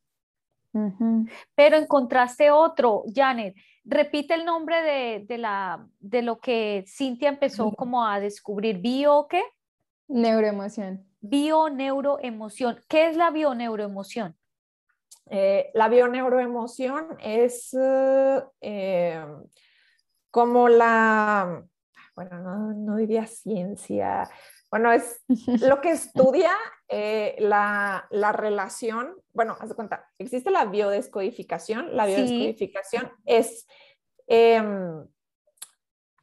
[1.55, 3.55] Pero encontraste otro, Janet.
[3.91, 8.78] Repite el nombre de, de, la, de lo que Cintia empezó como a descubrir.
[8.78, 9.41] ¿Bio qué?
[10.08, 11.08] Neuroemoción.
[11.21, 12.80] Bio-neuroemoción.
[12.88, 14.38] ¿Qué es la bioneuroemoción?
[15.32, 17.75] Eh, la bioneuroemoción es
[18.62, 19.25] eh,
[20.30, 21.63] como la,
[22.15, 24.30] bueno, no, no diría ciencia,
[24.71, 25.21] bueno, es
[25.67, 26.51] lo que estudia
[26.88, 31.95] eh, la, la, relación, bueno, haz de cuenta, existe la biodescodificación.
[31.95, 33.67] La biodescodificación es
[34.27, 35.05] em,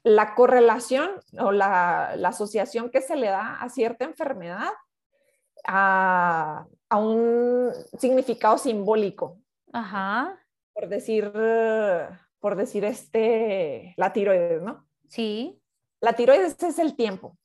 [0.03, 4.71] la correlación o la, la, asociación que se le da a cierta enfermedad
[5.67, 9.39] a, a un significado simbólico.
[9.73, 10.39] Ajá.
[10.73, 11.33] Por decir,
[12.39, 14.87] por decir este, la tiroides, ¿no?
[15.09, 15.61] Sí.
[16.01, 17.37] La tiroides es el tiempo.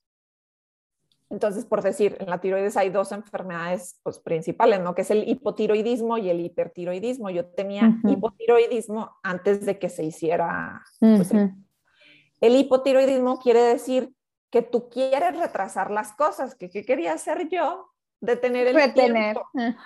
[1.32, 4.94] Entonces, por decir, en la tiroides hay dos enfermedades pues, principales, ¿no?
[4.94, 7.30] Que es el hipotiroidismo y el hipertiroidismo.
[7.30, 10.84] Yo tenía hipotiroidismo antes de que se hiciera.
[11.00, 14.14] Pues, el, hipotiroidismo quiere decir
[14.50, 16.54] que tú quieres retrasar las cosas.
[16.56, 17.94] ¿Qué, quería hacer yo?
[18.20, 19.38] Detener el Retener.
[19.54, 19.80] tiempo.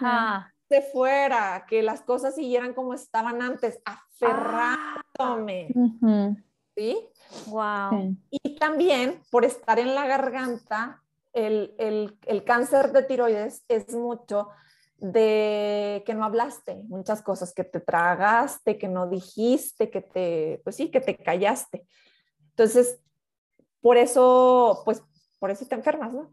[0.68, 5.68] De fuera, que las cosas siguieran como estaban antes, aferrándome.
[6.76, 6.98] ¿Sí?
[7.46, 8.18] Wow.
[8.32, 11.04] Y también por estar en la garganta,
[11.36, 14.50] el, cáncer de tiroides es mucho
[14.98, 20.78] de que no hablaste, muchas cosas que te tragaste, que no dijiste, que te, pues
[20.78, 21.86] sí, que te callaste.
[22.52, 23.02] Entonces,
[23.82, 25.04] por eso, pues,
[25.38, 26.32] por eso te enfermas, ¿no?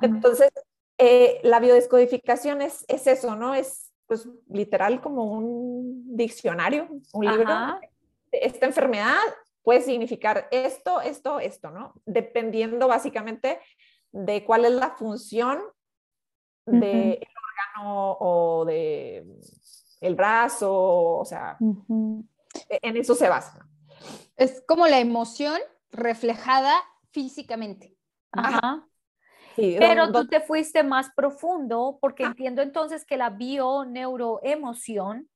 [0.00, 0.50] Entonces,
[0.98, 3.54] eh, la biodescodificación es, es, eso, ¿no?
[3.54, 7.78] Es, pues, literal como un diccionario, un libro.
[8.32, 9.18] Esta enfermedad
[9.62, 11.94] puede significar esto, esto, esto, ¿no?
[12.06, 13.60] Dependiendo básicamente
[14.12, 15.60] de cuál es la función
[16.66, 17.18] del
[17.76, 19.26] órgano o de
[20.00, 21.58] el brazo, o sea,
[22.68, 23.66] e, en eso se basa.
[24.36, 26.74] Es como la emoción reflejada
[27.10, 27.96] físicamente.
[28.32, 28.86] Ajá.
[29.56, 32.28] Pero tú te fuiste más profundo porque ah.
[32.28, 35.28] entiendo entonces que la bio-neuroemoción,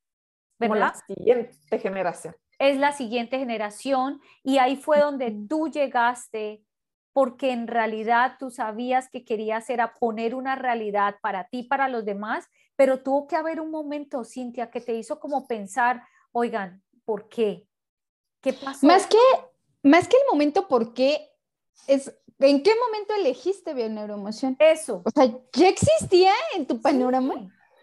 [0.59, 0.79] ¿verdad?
[0.79, 2.35] la siguiente generación.
[2.59, 6.63] Es la siguiente generación y ahí fue donde tú llegaste
[7.15, 12.05] porque en realidad tú sabías que querías era poner una realidad para ti, para los
[12.05, 12.45] demás,
[12.77, 17.67] pero tuvo que haber un momento, Cintia, que te hizo como pensar, oigan, ¿por qué?
[18.43, 18.85] ¿Qué pasó?
[18.87, 19.17] Más que,
[19.85, 21.31] más que el momento por qué,
[21.87, 24.57] es ¿en qué momento elegiste bioneuroemoción?
[24.59, 25.03] Eso.
[25.05, 27.35] O sea, ¿ya existía en tu panorama?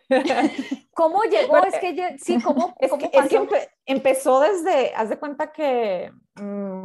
[0.93, 1.57] ¿Cómo llegó?
[1.63, 6.11] es que sí, ¿cómo, es que, empezó desde, haz de cuenta que...
[6.35, 6.80] Mm,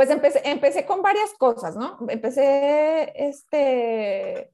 [0.00, 1.98] pues empecé, empecé con varias cosas, ¿no?
[2.08, 4.50] Empecé, este,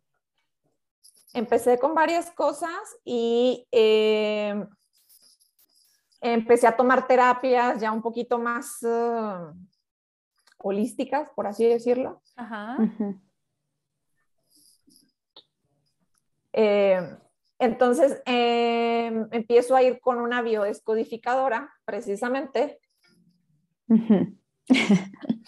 [1.34, 4.68] empecé con varias cosas y em,
[6.20, 9.54] empecé a tomar terapias ya un poquito más uh,
[10.58, 12.20] holísticas, por así decirlo.
[12.34, 12.78] Ajá.
[16.58, 17.18] Em,
[17.60, 22.80] entonces, em, empiezo a ir con una biodescodificadora, precisamente.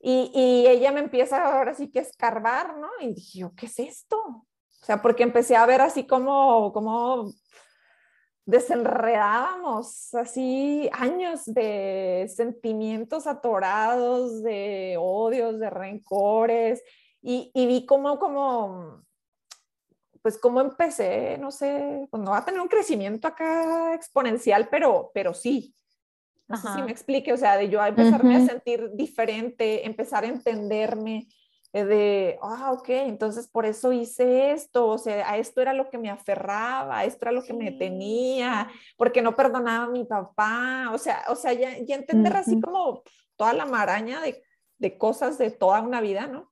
[0.00, 2.88] y, ella me empieza ahora sí que a escarbar, ¿no?
[3.00, 4.16] Y dije, ¿qué es esto?
[4.18, 7.30] O sea, porque empecé a ver así como, como
[8.46, 16.82] desenredábamos así años de sentimientos atorados, de odios, de rencores,
[17.22, 19.04] y, y vi cómo, como,
[20.22, 25.10] pues cómo empecé, no sé, pues no va a tener un crecimiento acá exponencial, pero,
[25.14, 25.74] pero sí,
[26.50, 30.24] no sé si me explique, o sea, de yo a empezarme a sentir diferente, empezar
[30.24, 31.28] a entenderme,
[31.72, 35.88] eh, de, ah, ok, entonces por eso hice esto, o sea, a esto era lo
[35.88, 40.04] que me aferraba, a esto era lo que me tenía, porque no perdonaba a mi
[40.04, 43.04] papá, o sea, o sea, ya, ya entender así como
[43.36, 44.42] toda la maraña de,
[44.78, 46.50] de, cosas de toda una vida, ¿no?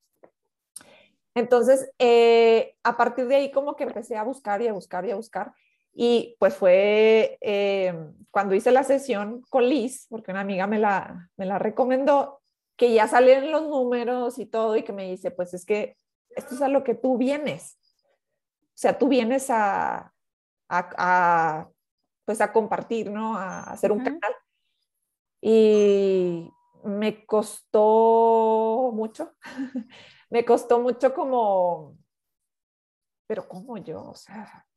[1.34, 5.10] Entonces, eh, a partir de ahí como que empecé a buscar y a buscar y
[5.10, 5.52] a buscar,
[5.92, 7.94] y pues fue eh,
[8.30, 12.40] cuando hice la sesión con Liz, porque una amiga me la, me la recomendó,
[12.76, 15.96] que ya salen los números y todo, y que me dice, pues es que
[16.30, 17.78] esto es a lo que tú vienes.
[18.62, 20.14] O sea, tú vienes a,
[20.68, 21.68] a,
[22.24, 23.36] pues a compartir, ¿no?
[23.36, 24.34] A hacer un canal.
[25.40, 26.48] Y
[26.84, 29.34] me costó mucho,
[30.30, 31.96] me costó mucho como,
[33.26, 34.10] pero ¿cómo yo?
[34.10, 34.67] O sea,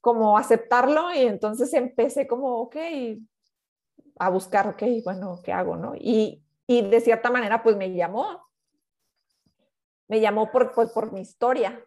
[0.00, 2.76] como aceptarlo y entonces empecé como, ok,
[4.18, 5.76] a buscar, ok, bueno, ¿qué hago?
[5.76, 5.94] ¿no?
[5.96, 8.48] Y, y de cierta manera pues me llamó,
[10.08, 11.84] me llamó por, pues, por mi historia.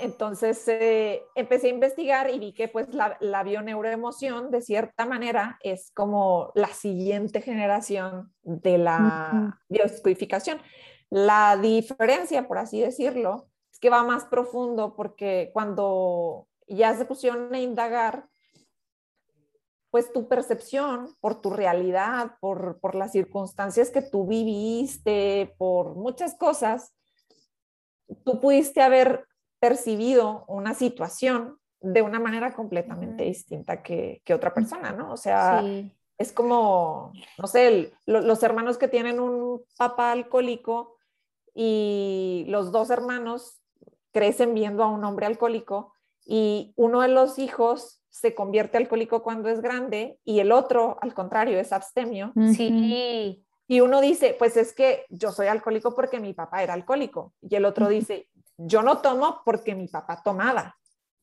[0.00, 5.58] Entonces eh, empecé a investigar y vi que pues la, la bioneuroemoción de cierta manera
[5.60, 10.60] es como la siguiente generación de la bioscodificación.
[11.10, 13.47] La diferencia, por así decirlo,
[13.80, 18.28] que va más profundo porque cuando ya se pusieron a indagar,
[19.90, 26.34] pues tu percepción por tu realidad, por, por las circunstancias que tú viviste, por muchas
[26.36, 26.94] cosas,
[28.24, 29.26] tú pudiste haber
[29.60, 35.12] percibido una situación de una manera completamente distinta que, que, otra persona, ¿no?
[35.12, 35.62] O sea,
[36.18, 40.96] es como, no sé, los hermanos que tienen un papá alcohólico
[41.54, 43.60] y los dos hermanos
[44.12, 45.94] crecen viendo a un hombre alcohólico
[46.24, 51.14] y uno de los hijos se convierte alcohólico cuando es grande y el otro, al
[51.14, 52.32] contrario, es abstemio.
[52.54, 53.44] Sí.
[53.70, 57.34] Y uno dice, pues es que yo soy alcohólico porque mi papá era alcohólico.
[57.42, 60.76] Y el otro dice, yo no tomo porque mi papá tomaba.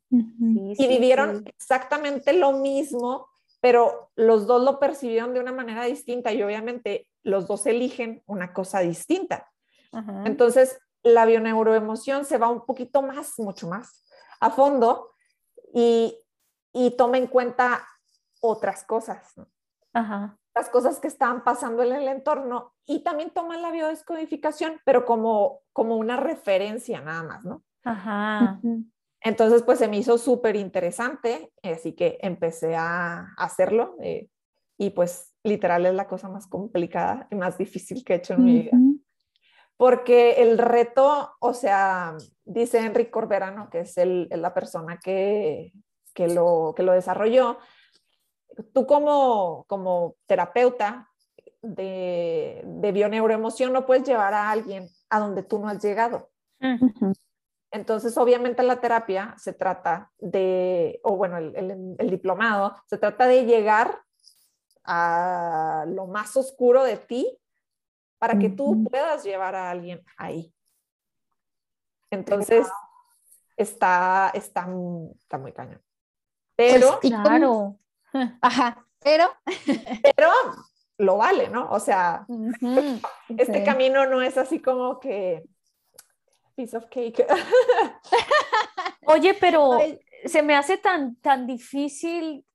[0.10, 3.28] y vivieron exactamente lo mismo,
[3.60, 8.54] pero los dos lo percibieron de una manera distinta y obviamente los dos eligen una
[8.54, 9.52] cosa distinta.
[10.26, 14.04] Entonces, la bioneuroemoción se va un poquito más, mucho más
[14.42, 15.12] a fondo
[15.74, 16.20] y,
[16.98, 17.88] toma en cuenta
[18.42, 19.34] otras cosas,
[19.94, 25.62] las cosas que están pasando en el entorno y también toma la biodescodificación, pero como,
[25.72, 27.64] como una referencia nada más, ¿no?
[29.22, 34.28] Entonces, pues se me hizo súper interesante, así que empecé a hacerlo eh,
[34.78, 38.44] y pues literal es la cosa más complicada y más difícil que he hecho en
[38.44, 38.78] mi vida
[39.78, 45.74] porque el reto, o sea, dice Enrique Corberano, que es la persona que,
[46.18, 47.58] lo, que lo desarrolló,
[48.74, 51.10] tú como, como terapeuta
[51.62, 56.30] de, de bioneuroemoción no puedes llevar a alguien a donde tú no has llegado.
[57.72, 64.02] Entonces, obviamente la terapia se trata de, o bueno, el, diplomado, se trata de llegar
[64.86, 67.38] a lo más oscuro de ti
[68.18, 70.54] para que tú puedas llevar a alguien ahí.
[72.10, 72.68] Entonces,
[73.58, 74.68] está, está,
[75.20, 75.82] está muy cañón.
[76.56, 77.78] Pero, pues, claro.
[78.42, 79.30] Ajá, pero,
[80.16, 80.32] pero
[80.98, 81.70] lo vale, ¿no?
[81.70, 82.26] O sea,
[83.38, 85.44] este camino no es así como que
[86.56, 87.26] piece of cake.
[89.08, 89.78] Oye, pero
[90.26, 92.46] se me hace tan, tan difícil,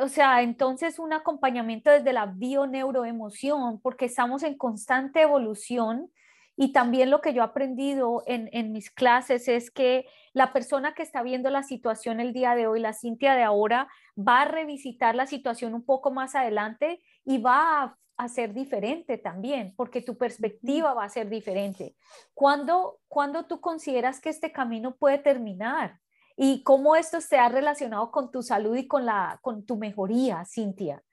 [0.00, 6.10] o sea, entonces un acompañamiento desde la bio-neuroemoción, porque estamos en constante evolución
[6.56, 10.94] y también lo que yo he aprendido en, en, mis clases es que la persona
[10.94, 13.88] que está viendo la situación el día de hoy, la Cintia de ahora,
[14.18, 19.16] va a revisitar la situación un poco más adelante y va a a ser diferente
[19.16, 21.96] también, porque tu perspectiva va a ser diferente.
[22.34, 25.98] ¿Cuándo, cuando tú consideras que este camino puede terminar?
[26.42, 30.42] ¿Y cómo esto se ha relacionado con tu salud y con, la, con tu mejoría,
[30.46, 31.04] Cintia?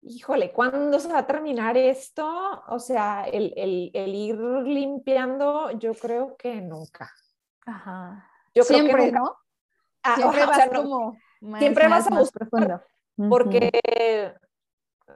[0.00, 2.26] Híjole, ¿cuándo se va a terminar esto?
[2.68, 7.12] O sea, el, el, el ir limpiando, yo creo que nunca.
[7.66, 8.26] Ajá.
[8.54, 9.36] Yo siempre, creo que ¿no?
[10.02, 11.18] Ah, siempre vas como
[11.58, 12.86] siempre vas a buscar,
[13.28, 13.70] porque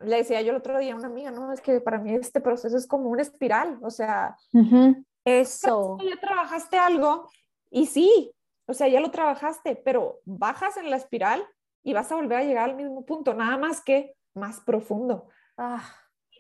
[0.03, 2.43] le decía yo el otro día a una amiga, no, es que para mí este
[2.43, 4.37] proceso es como una espiral, o sea,
[5.25, 5.97] eso.
[6.03, 7.31] Ya trabajaste algo
[7.71, 8.34] y sí,
[8.67, 11.47] o sea, ya lo trabajaste, pero bajas en la espiral
[11.83, 15.29] y vas a volver a llegar al mismo punto, nada más que más profundo.
[15.57, 15.83] Ah.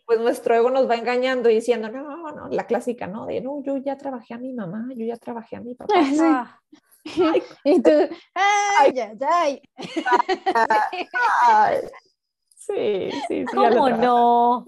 [0.07, 3.27] Pues nuestro ego nos va engañando y diciendo, no, no, la clásica, ¿no?
[3.27, 5.95] De, no, yo ya trabajé a mi mamá, yo ya trabajé a mi papá.
[7.07, 7.20] Ah.
[7.64, 7.91] y tú,
[8.35, 9.62] ay, ay, ay.
[11.47, 11.79] ay.
[12.57, 13.45] Sí, sí, sí.
[13.45, 14.64] ¿Cómo no?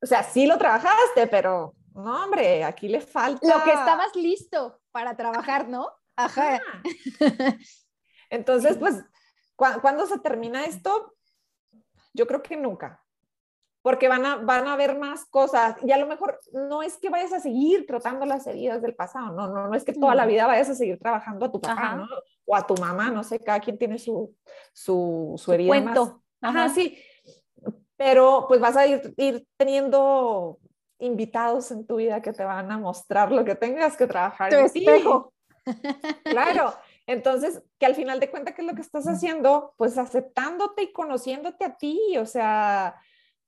[0.00, 3.46] O sea, sí lo trabajaste, pero no, hombre, aquí le falta.
[3.46, 5.90] Lo que estabas listo para trabajar, ¿no?
[6.16, 6.60] Ajá.
[8.30, 9.04] Entonces, pues,
[9.56, 11.14] ¿cuándo se termina esto?
[12.14, 13.02] Yo creo que nunca.
[13.82, 15.76] Porque van a, van a haber más cosas.
[15.82, 19.32] Y a lo mejor no es que vayas a seguir tratando las heridas del pasado,
[19.32, 21.96] no, no, no es que toda la vida vayas a seguir trabajando a tu papá,
[21.96, 22.06] ¿no?
[22.44, 24.36] O a tu mamá, no sé, cada quien tiene su,
[24.72, 26.22] su, su herida Cuento.
[26.40, 26.98] Ajá, sí.
[27.96, 30.60] Pero pues vas a ir, ir teniendo
[30.98, 34.50] invitados en tu vida que te van a mostrar lo que tengas que trabajar.
[34.50, 35.32] Tu espejo.
[36.24, 36.74] Claro.
[37.06, 39.72] Entonces, que al final de cuentas, ¿qué es lo que estás haciendo?
[39.78, 42.96] Pues aceptándote y conociéndote a ti, o sea,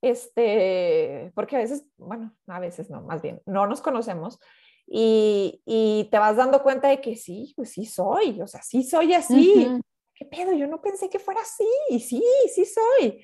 [0.00, 4.38] este, porque a veces, bueno, a veces no, más bien, no nos conocemos
[4.86, 8.82] y, y te vas dando cuenta de que sí, pues sí soy, o sea, sí
[8.82, 9.68] soy así,
[10.14, 10.54] ¿qué pedo?
[10.54, 12.24] Yo no pensé que fuera así, y sí,
[12.54, 13.22] sí soy.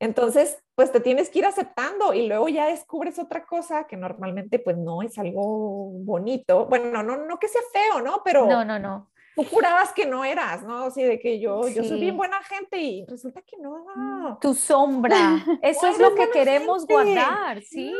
[0.00, 4.58] Entonces, pues te tienes que ir aceptando y luego ya descubres otra cosa que normalmente
[4.58, 6.66] pues no es algo bonito.
[6.66, 8.22] Bueno, no, no que sea feo, ¿no?
[8.24, 9.10] Pero no, no, no.
[9.34, 10.84] Tú jurabas que no eras, ¿no?
[10.84, 14.38] Así de que yo, yo soy bien buena gente y resulta que no.
[14.40, 15.44] Tu sombra.
[15.62, 17.94] Eso es lo que queremos guardar, sí.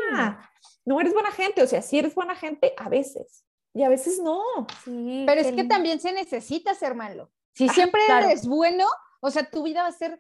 [0.85, 4.21] no eres buena gente, o sea, sí eres buena gente a veces y a veces
[4.21, 4.43] no.
[4.85, 7.31] Sí, Pero es que también se necesita ser malo.
[7.55, 8.85] Si siempre eres bueno,
[9.21, 10.19] o sea, tu vida va a ser,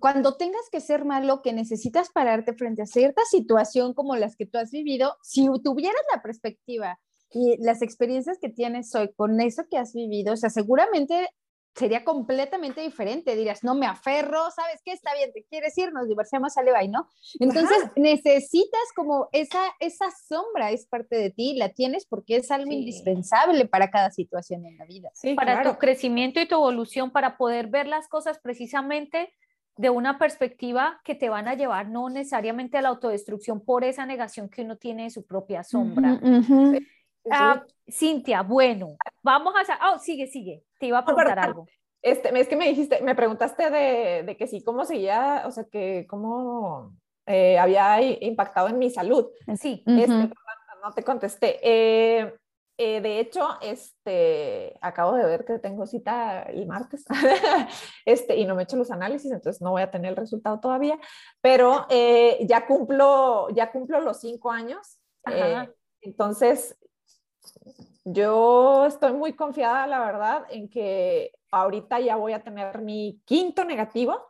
[0.00, 4.46] cuando tengas que ser malo, que necesitas pararte frente a cierta situación como las que
[4.46, 6.98] tú has vivido, si tuvieras la perspectiva
[7.30, 11.28] y las experiencias que tienes hoy con eso que has vivido, o sea, seguramente
[11.74, 13.34] sería completamente diferente.
[13.34, 14.92] Dirías, no me aferro, ¿sabes qué?
[14.92, 17.08] Está bien, te quieres ir, nos divorciamos, sale bye, ¿no?
[17.40, 22.70] Entonces necesitas como esa, esa sombra es parte de ti, la tienes porque es algo
[22.70, 25.10] indispensable para cada situación en la vida.
[25.36, 29.32] para tu crecimiento y tu evolución, para poder ver las cosas precisamente
[29.76, 34.06] de una perspectiva que te van a llevar no necesariamente a la autodestrucción por esa
[34.06, 36.20] negación que uno tiene de su propia sombra.
[37.30, 39.92] Ah, Cintia, bueno, vamos a...
[39.92, 40.62] Oh, sigue, sigue.
[40.78, 41.66] Te iba a preguntar algo.
[42.02, 45.64] Este, es que me dijiste, me preguntaste de, de que sí, cómo seguía, o sea,
[45.64, 46.92] que cómo
[47.26, 49.28] eh, había impactado en mi salud.
[49.56, 49.82] Sí.
[49.86, 50.30] Este,
[50.82, 51.58] no te contesté.
[51.62, 52.34] Eh,
[52.76, 57.04] eh, de hecho, este, acabo de ver que tengo cita el martes
[58.04, 60.60] este, y no me he hecho los análisis, entonces no voy a tener el resultado
[60.60, 60.98] todavía,
[61.40, 64.98] pero ya, cumplo, ya cumplo los cinco años.
[66.00, 66.76] entonces,
[68.04, 73.64] yo estoy muy confiada, la verdad, en que ahorita ya voy a tener mi quinto
[73.64, 74.20] negativo,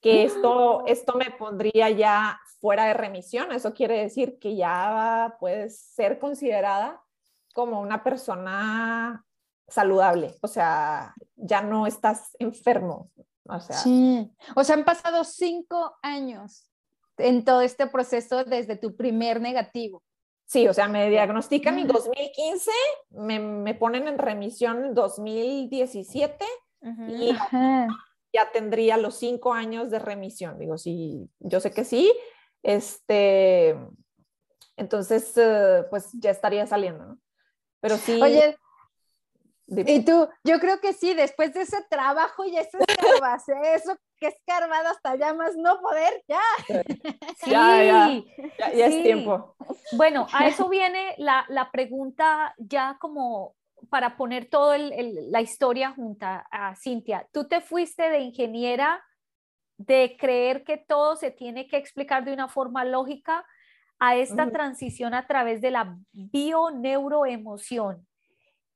[0.00, 0.24] que ¡Ah!
[0.26, 3.50] esto, esto me pondría ya fuera de remisión.
[3.52, 7.02] Eso quiere decir que ya puedes ser considerada
[7.54, 9.24] como una persona
[9.66, 13.10] saludable, o sea, ya no estás enfermo.
[13.46, 14.30] O sea, sí.
[14.56, 16.70] o sea, han pasado cinco años
[17.18, 20.02] en todo este proceso desde tu primer negativo.
[20.46, 22.70] Sí, o sea, me diagnostican en 2015,
[23.10, 26.44] me, me, ponen en remisión en 2017
[27.08, 27.32] y
[28.32, 30.58] ya tendría los cinco años de remisión.
[30.58, 32.12] Digo, sí, yo sé que sí.
[32.62, 33.78] Este,
[34.76, 37.18] entonces, eh, pues ya estaría saliendo, ¿no?
[37.84, 38.18] Pero sí.
[38.22, 38.56] Oye,
[39.66, 44.28] y tú, yo creo que sí, después de ese trabajo y ese escarbas, eso que
[44.28, 46.40] escarbado hasta ya más no poder, ya.
[47.36, 48.22] Sí, ya,
[48.72, 49.54] ya, es tiempo.
[49.92, 53.54] Bueno, a eso viene la, la pregunta ya como
[53.90, 57.28] para poner toda la historia junta a Cintia.
[57.32, 59.04] Tú te fuiste de ingeniera
[59.76, 63.44] de creer que todo se tiene que explicar de una forma lógica
[63.98, 68.06] a esta transición a través de la bioneuroemoción.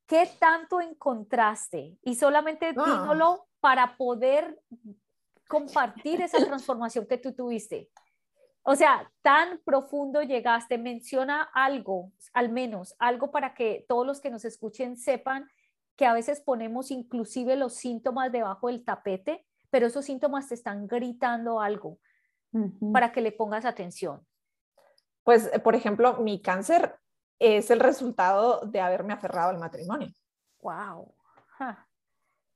[0.06, 1.98] ¿Qué tanto encontraste?
[2.02, 3.36] Y solamente ah.
[3.60, 4.58] para poder
[5.48, 7.90] compartir esa transformación que tú tuviste.
[8.62, 10.78] O sea, tan profundo llegaste.
[10.78, 15.48] Menciona algo, al menos, algo para que todos los que nos escuchen sepan
[15.96, 20.86] que a veces ponemos inclusive los síntomas debajo del tapete, pero esos síntomas te están
[20.86, 21.98] gritando algo
[22.92, 24.24] para que le pongas atención.
[25.28, 26.98] Pues, eh, por ejemplo, mi cáncer
[27.38, 30.08] es el resultado de haberme aferrado al matrimonio.
[30.62, 31.14] Wow.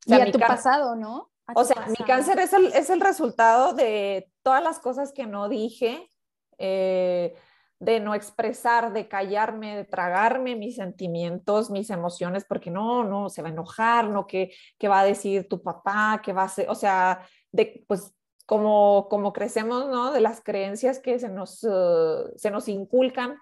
[0.07, 1.31] y a tu pasado, ¿no?
[1.55, 5.51] O sea, mi cáncer es el, es el, resultado de todas las cosas que no
[5.51, 6.09] dije,
[6.57, 7.37] eh,
[7.79, 13.43] de no expresar, de callarme, de tragarme mis sentimientos, mis emociones, porque no, no, se
[13.43, 16.23] va a enojar, no, ¿qué, qué va a decir tu papá?
[16.25, 16.71] ¿Qué va a hacer?
[16.71, 17.21] O sea,
[17.51, 18.15] de, pues
[18.47, 20.13] como, como crecemos, ¿no?
[20.13, 23.39] De las creencias que se nos, uh, se nos inculcan,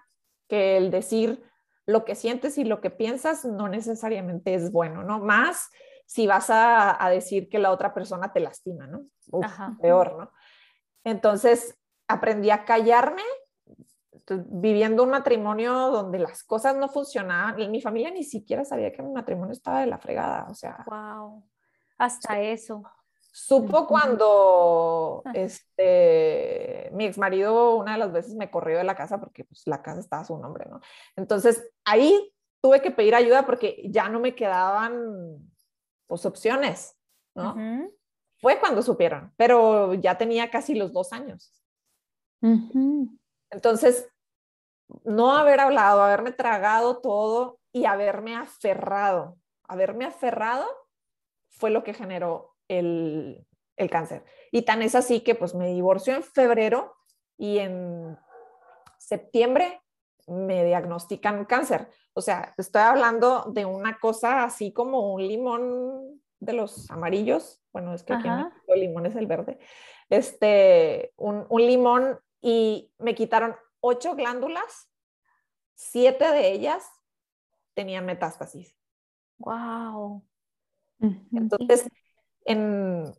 [0.47, 1.43] que el decir
[1.85, 5.19] lo que sientes y lo que piensas no necesariamente es bueno, ¿no?
[5.19, 5.69] Más
[6.05, 9.03] si vas a, a decir que la otra persona te lastima, ¿no?
[9.81, 10.31] peor, ¿no?
[11.03, 11.77] Entonces
[12.07, 13.23] aprendí a callarme
[14.27, 17.59] viviendo un matrimonio donde las cosas no funcionaban.
[17.59, 20.83] Y mi familia ni siquiera sabía que mi matrimonio estaba de la fregada, o sea.
[20.87, 21.43] Wow,
[21.97, 22.83] hasta eso.
[23.33, 25.31] Supo cuando ah.
[25.33, 29.63] este, mi ex marido una de las veces me corrió de la casa porque pues,
[29.65, 30.81] la casa estaba a su nombre, ¿no?
[31.15, 35.49] Entonces ahí tuve que pedir ayuda porque ya no me quedaban
[36.07, 36.97] pues, opciones,
[37.33, 37.55] ¿no?
[38.39, 41.53] Fue cuando supieron, pero ya tenía casi los dos años.
[42.41, 44.09] Entonces,
[45.05, 50.65] no haber hablado, haberme tragado todo y haberme aferrado, haberme aferrado
[51.49, 53.47] fue lo que generó el,
[53.89, 54.23] cáncer.
[54.51, 56.95] Y tan es así que pues me divorció en febrero
[57.37, 58.17] y en
[58.99, 59.81] septiembre
[60.27, 61.89] me diagnostican cáncer.
[62.13, 67.63] O sea, estoy hablando de una cosa así como un limón de los amarillos.
[67.73, 68.29] Bueno, es que aquí
[68.67, 69.57] el limón es el verde.
[70.09, 74.91] Este, un, un limón y me quitaron ocho glándulas,
[75.73, 76.87] siete de ellas
[77.73, 78.77] tenían metástasis.
[79.39, 80.23] Wow.
[81.31, 81.87] Entonces,
[82.45, 83.13] en,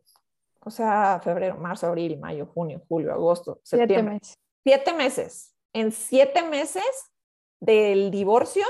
[0.61, 4.19] o sea, febrero, marzo, abril, mayo, junio, julio, agosto, septiembre.
[4.21, 4.39] Siete meses.
[4.65, 5.55] Siete meses.
[5.73, 7.11] En siete meses
[7.61, 8.65] del divorcio,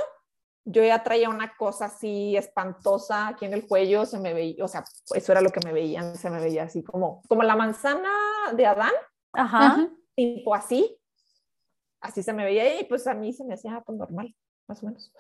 [0.64, 4.68] yo ya traía una cosa así espantosa aquí en el cuello, se me veía, o
[4.68, 4.84] sea,
[5.14, 8.11] eso era lo que me veían, se me veía así como, como la manzana
[8.55, 8.92] de Adán.
[9.32, 10.98] Ajá tipo así,
[12.00, 14.34] así se me veía y pues a mí se me hacía pues, normal,
[14.68, 15.12] más o menos.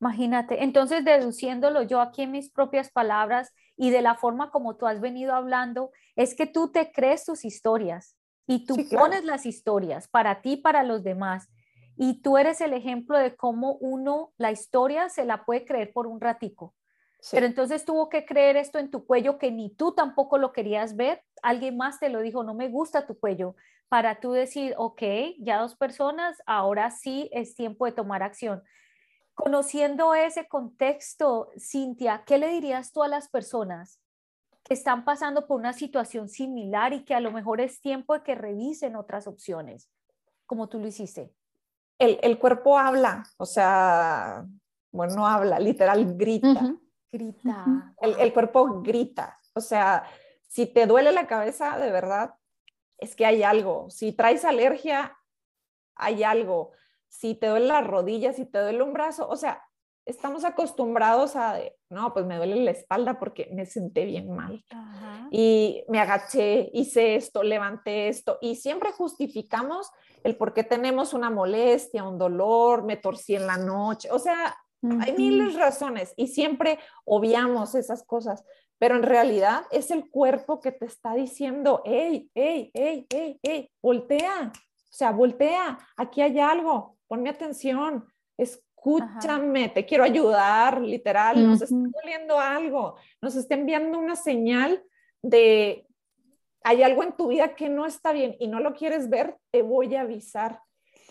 [0.00, 4.86] Imagínate, entonces deduciéndolo yo aquí en mis propias palabras y de la forma como tú
[4.86, 8.16] has venido hablando, es que tú te crees tus historias
[8.46, 11.48] y tú pones las historias para ti, para los demás.
[11.96, 16.06] Y tú eres el ejemplo de cómo uno la historia se la puede creer por
[16.08, 16.74] un ratico.
[17.30, 20.96] Pero entonces tuvo que creer esto en tu cuello que ni tú tampoco lo querías
[20.96, 21.22] ver.
[21.42, 23.54] Alguien más te lo dijo, no me gusta tu cuello
[23.88, 25.02] para tú decir, ok,
[25.38, 28.62] ya dos personas, ahora sí es tiempo de tomar acción.
[29.38, 34.00] Conociendo ese contexto, Cintia, ¿qué le dirías tú a las personas
[34.64, 38.24] que están pasando por una situación similar y que a lo mejor es tiempo de
[38.24, 39.88] que revisen otras opciones,
[40.44, 41.32] como tú lo hiciste?
[42.00, 44.44] El, cuerpo habla, o sea,
[44.90, 46.74] bueno, no habla, literal grita.
[47.12, 47.94] Grita.
[48.00, 50.02] El, el cuerpo grita, o sea,
[50.48, 52.34] si te duele la cabeza, de verdad,
[52.96, 53.88] es que hay algo.
[53.88, 55.16] Si traes alergia,
[55.94, 56.72] hay algo.
[57.08, 59.62] Si te duele la rodilla, si te duele un brazo, o sea,
[60.04, 61.58] estamos acostumbrados a,
[61.90, 64.64] no, pues me duele la espalda porque me senté bien mal.
[65.30, 68.38] Y me agaché, hice esto, levanté esto.
[68.40, 69.90] Y siempre justificamos
[70.24, 74.10] el por qué tenemos una molestia, un dolor, me torcí en la noche.
[74.10, 74.56] O sea,
[75.00, 78.44] hay miles de razones y siempre obviamos esas cosas
[78.78, 83.70] pero en realidad es el cuerpo que te está diciendo, hey, hey, hey, hey, hey,
[83.82, 88.06] voltea, o sea, voltea, aquí hay algo, ponme atención,
[88.36, 94.82] escúchame, te quiero ayudar, literal, nos está doliendo algo, nos está enviando una señal
[95.22, 95.88] de
[96.62, 99.62] hay algo en tu vida que no está bien y no lo quieres ver, te
[99.62, 100.60] voy a avisar.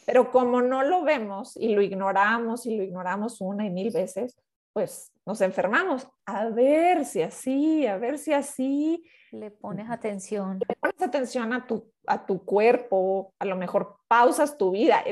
[0.06, 4.38] Pero como no lo vemos y lo ignoramos y lo ignoramos una y mil veces,
[4.78, 6.08] pues nos enfermamos.
[6.28, 9.04] A ver si así, a ver si así.
[9.32, 10.60] Le pones atención.
[10.70, 15.04] Le pones atención a tu, a tu cuerpo, a lo mejor pausas tu vida.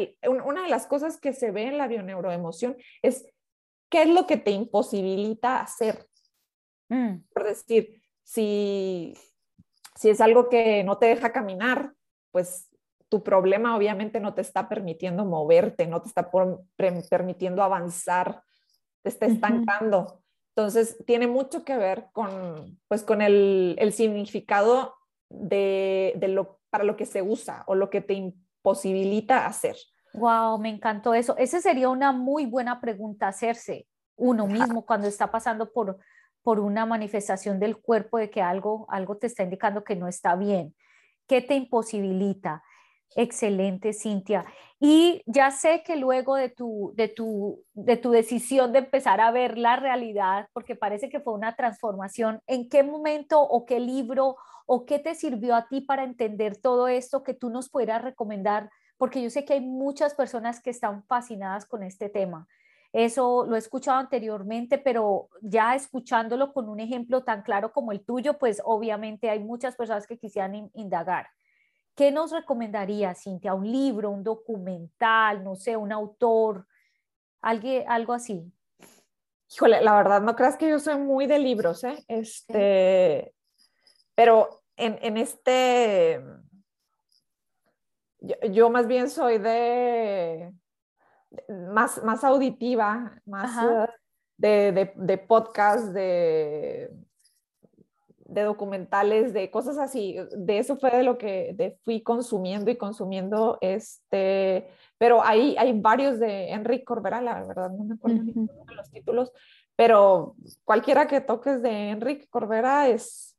[0.46, 3.26] una de las cosas que se ve en la bioneuroemoción es
[3.90, 6.06] qué es lo que te imposibilita hacer.
[6.90, 7.22] Mm.
[7.34, 9.18] Por decir, si,
[9.96, 11.92] si es algo que no te deja caminar,
[12.32, 12.70] pues
[13.10, 16.30] tu problema obviamente no te está permitiendo moverte, no te está
[17.10, 18.44] permitiendo avanzar,
[19.06, 20.24] te está estancando.
[20.56, 24.96] Entonces, tiene mucho que ver con, pues, con el, significado
[25.30, 29.76] de, lo, para lo que se usa o lo que te imposibilita hacer.
[30.14, 31.38] Wow, me encantó eso.
[31.38, 33.86] Esa sería una muy buena pregunta hacerse
[34.16, 36.00] uno mismo cuando está pasando por,
[36.42, 40.36] por una manifestación del cuerpo de que algo, algo te está indicando que no está
[40.36, 40.74] bien.
[41.28, 42.64] ¿Qué te imposibilita?
[43.16, 44.46] Excelente, Cintia.
[44.80, 49.32] Y ya sé que luego de tu, de, tu, de tu decisión de empezar a
[49.32, 54.36] ver la realidad, porque parece que fue una transformación, ¿en qué momento o qué libro
[54.66, 58.70] o qué te sirvió a ti para entender todo esto que tú nos pudieras recomendar?
[58.98, 62.48] Porque yo sé que hay muchas personas que están fascinadas con este tema.
[62.92, 68.06] Eso lo he escuchado anteriormente, pero ya escuchándolo con un ejemplo tan claro como el
[68.06, 71.28] tuyo, pues obviamente hay muchas personas que quisieran indagar.
[71.96, 73.54] ¿Qué nos recomendaría, Cintia?
[73.54, 76.68] ¿Un libro, un documental, no sé, un autor,
[77.42, 78.52] algo así?
[79.50, 82.04] Híjole, la verdad, no creas que yo soy muy de libros, ¿eh?
[82.10, 83.34] Este,
[84.14, 86.22] pero en, este,
[88.52, 90.54] yo, más bien soy de,
[91.72, 93.56] más, más auditiva, más
[94.38, 96.92] de, de, de podcast, de
[98.26, 100.18] de documentales, de cosas así.
[100.36, 103.58] De eso fue de lo que fui consumiendo y consumiendo.
[103.62, 104.68] Este,
[104.98, 109.32] pero hay, hay varios de Enrique Corbera, la verdad no me acuerdo de los títulos,
[109.76, 113.38] pero cualquiera que toques de Enrique Corbera es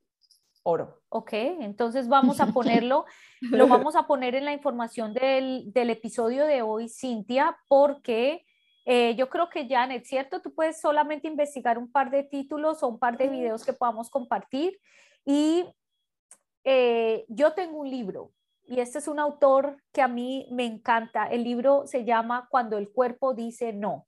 [0.62, 1.01] oro.
[1.09, 3.05] Ok, entonces vamos a ponerlo,
[3.41, 8.46] lo vamos a poner en la información del, del episodio de hoy, Cintia, porque
[8.89, 10.41] eh, yo creo que Janet, ¿cierto?
[10.41, 14.09] Tú puedes solamente investigar un par de títulos o un par de videos que podamos
[14.09, 14.78] compartir.
[15.24, 15.64] Y
[16.62, 18.32] eh, yo tengo un libro
[18.64, 21.26] y este es un autor que a mí me encanta.
[21.26, 24.07] El libro se llama Cuando el cuerpo dice no.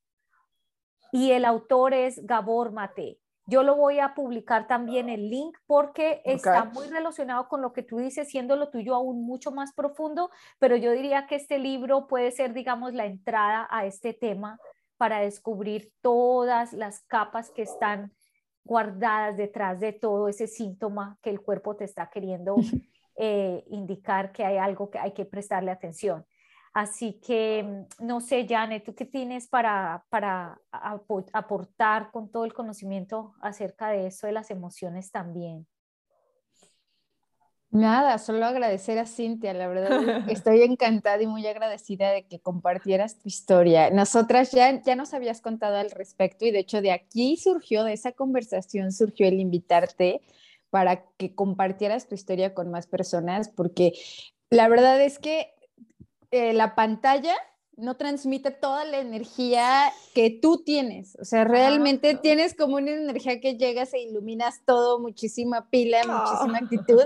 [1.10, 3.18] Y el autor es Gabor Mate.
[3.50, 7.82] Yo lo voy a publicar también el link porque está muy relacionado con lo que
[7.82, 12.08] tú dices, siendo lo tuyo aún mucho más profundo, pero yo diría que este libro
[12.08, 14.60] puede ser, digamos, la entrada a este tema
[14.98, 18.12] para descubrir todas las capas que están
[18.64, 22.56] guardadas detrás de todo ese síntoma que el cuerpo te está queriendo
[23.16, 26.26] eh, indicar que hay algo que hay que prestarle atención.
[26.72, 32.54] Así que, mm, no sé, Janet, ¿tú qué tienes para, para aportar con todo el
[32.54, 35.66] conocimiento acerca de eso de las emociones también?
[37.70, 39.90] Nada, solo agradecer a Cintia, la verdad
[40.30, 43.90] estoy encantada y muy agradecida de que compartieras tu historia.
[43.90, 47.92] Nosotras ya, ya nos habías contado al respecto y de hecho de aquí surgió, de
[47.92, 50.22] esa conversación surgió el invitarte
[50.70, 53.92] para que compartieras tu historia con más personas, porque
[54.48, 55.52] la verdad es que
[56.30, 57.34] eh, la pantalla
[57.78, 61.16] no transmite toda la energía que tú tienes.
[61.20, 66.58] O sea, realmente tienes como una energía que llegas e iluminas todo, muchísima pila, muchísima
[66.62, 67.04] actitud.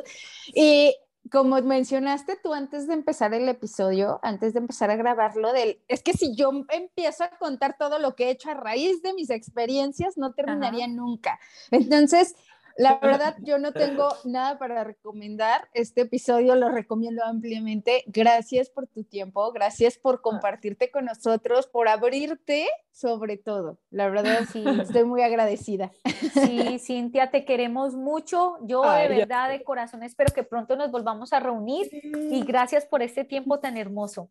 [0.54, 0.96] Y
[1.30, 6.02] como mencionaste tú antes de empezar el episodio, antes de empezar a grabarlo, del, es
[6.02, 9.28] que si yo empiezo a contar todo lo que he hecho a raíz de mis
[9.28, 11.38] experiencias, no terminaría nunca.
[11.70, 12.34] Entonces,
[12.76, 15.68] la verdad, yo no tengo nada para recomendar.
[15.74, 18.04] Este episodio lo recomiendo ampliamente.
[18.06, 20.20] Gracias por tu tiempo, gracias por ah.
[20.22, 23.78] compartirte con nosotros, por abrirte sobre todo.
[23.90, 25.90] La verdad, sí, estoy muy agradecida.
[26.34, 28.56] Sí, Cintia, te queremos mucho.
[28.62, 33.02] Yo de verdad, de corazón, espero que pronto nos volvamos a reunir y gracias por
[33.02, 34.30] este tiempo tan hermoso.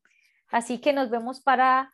[0.49, 1.91] Así que nos vemos para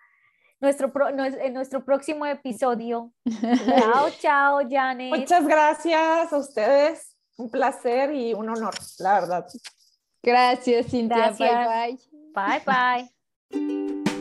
[0.60, 3.12] nuestro, en nuestro próximo episodio.
[3.66, 5.16] chao, chao, Janet.
[5.16, 7.16] Muchas gracias a ustedes.
[7.38, 9.48] Un placer y un honor, la verdad.
[10.24, 11.32] Gracias, Cintia.
[11.38, 11.98] Bye,
[12.34, 12.64] bye.
[12.66, 13.10] Bye,
[13.52, 14.08] bye.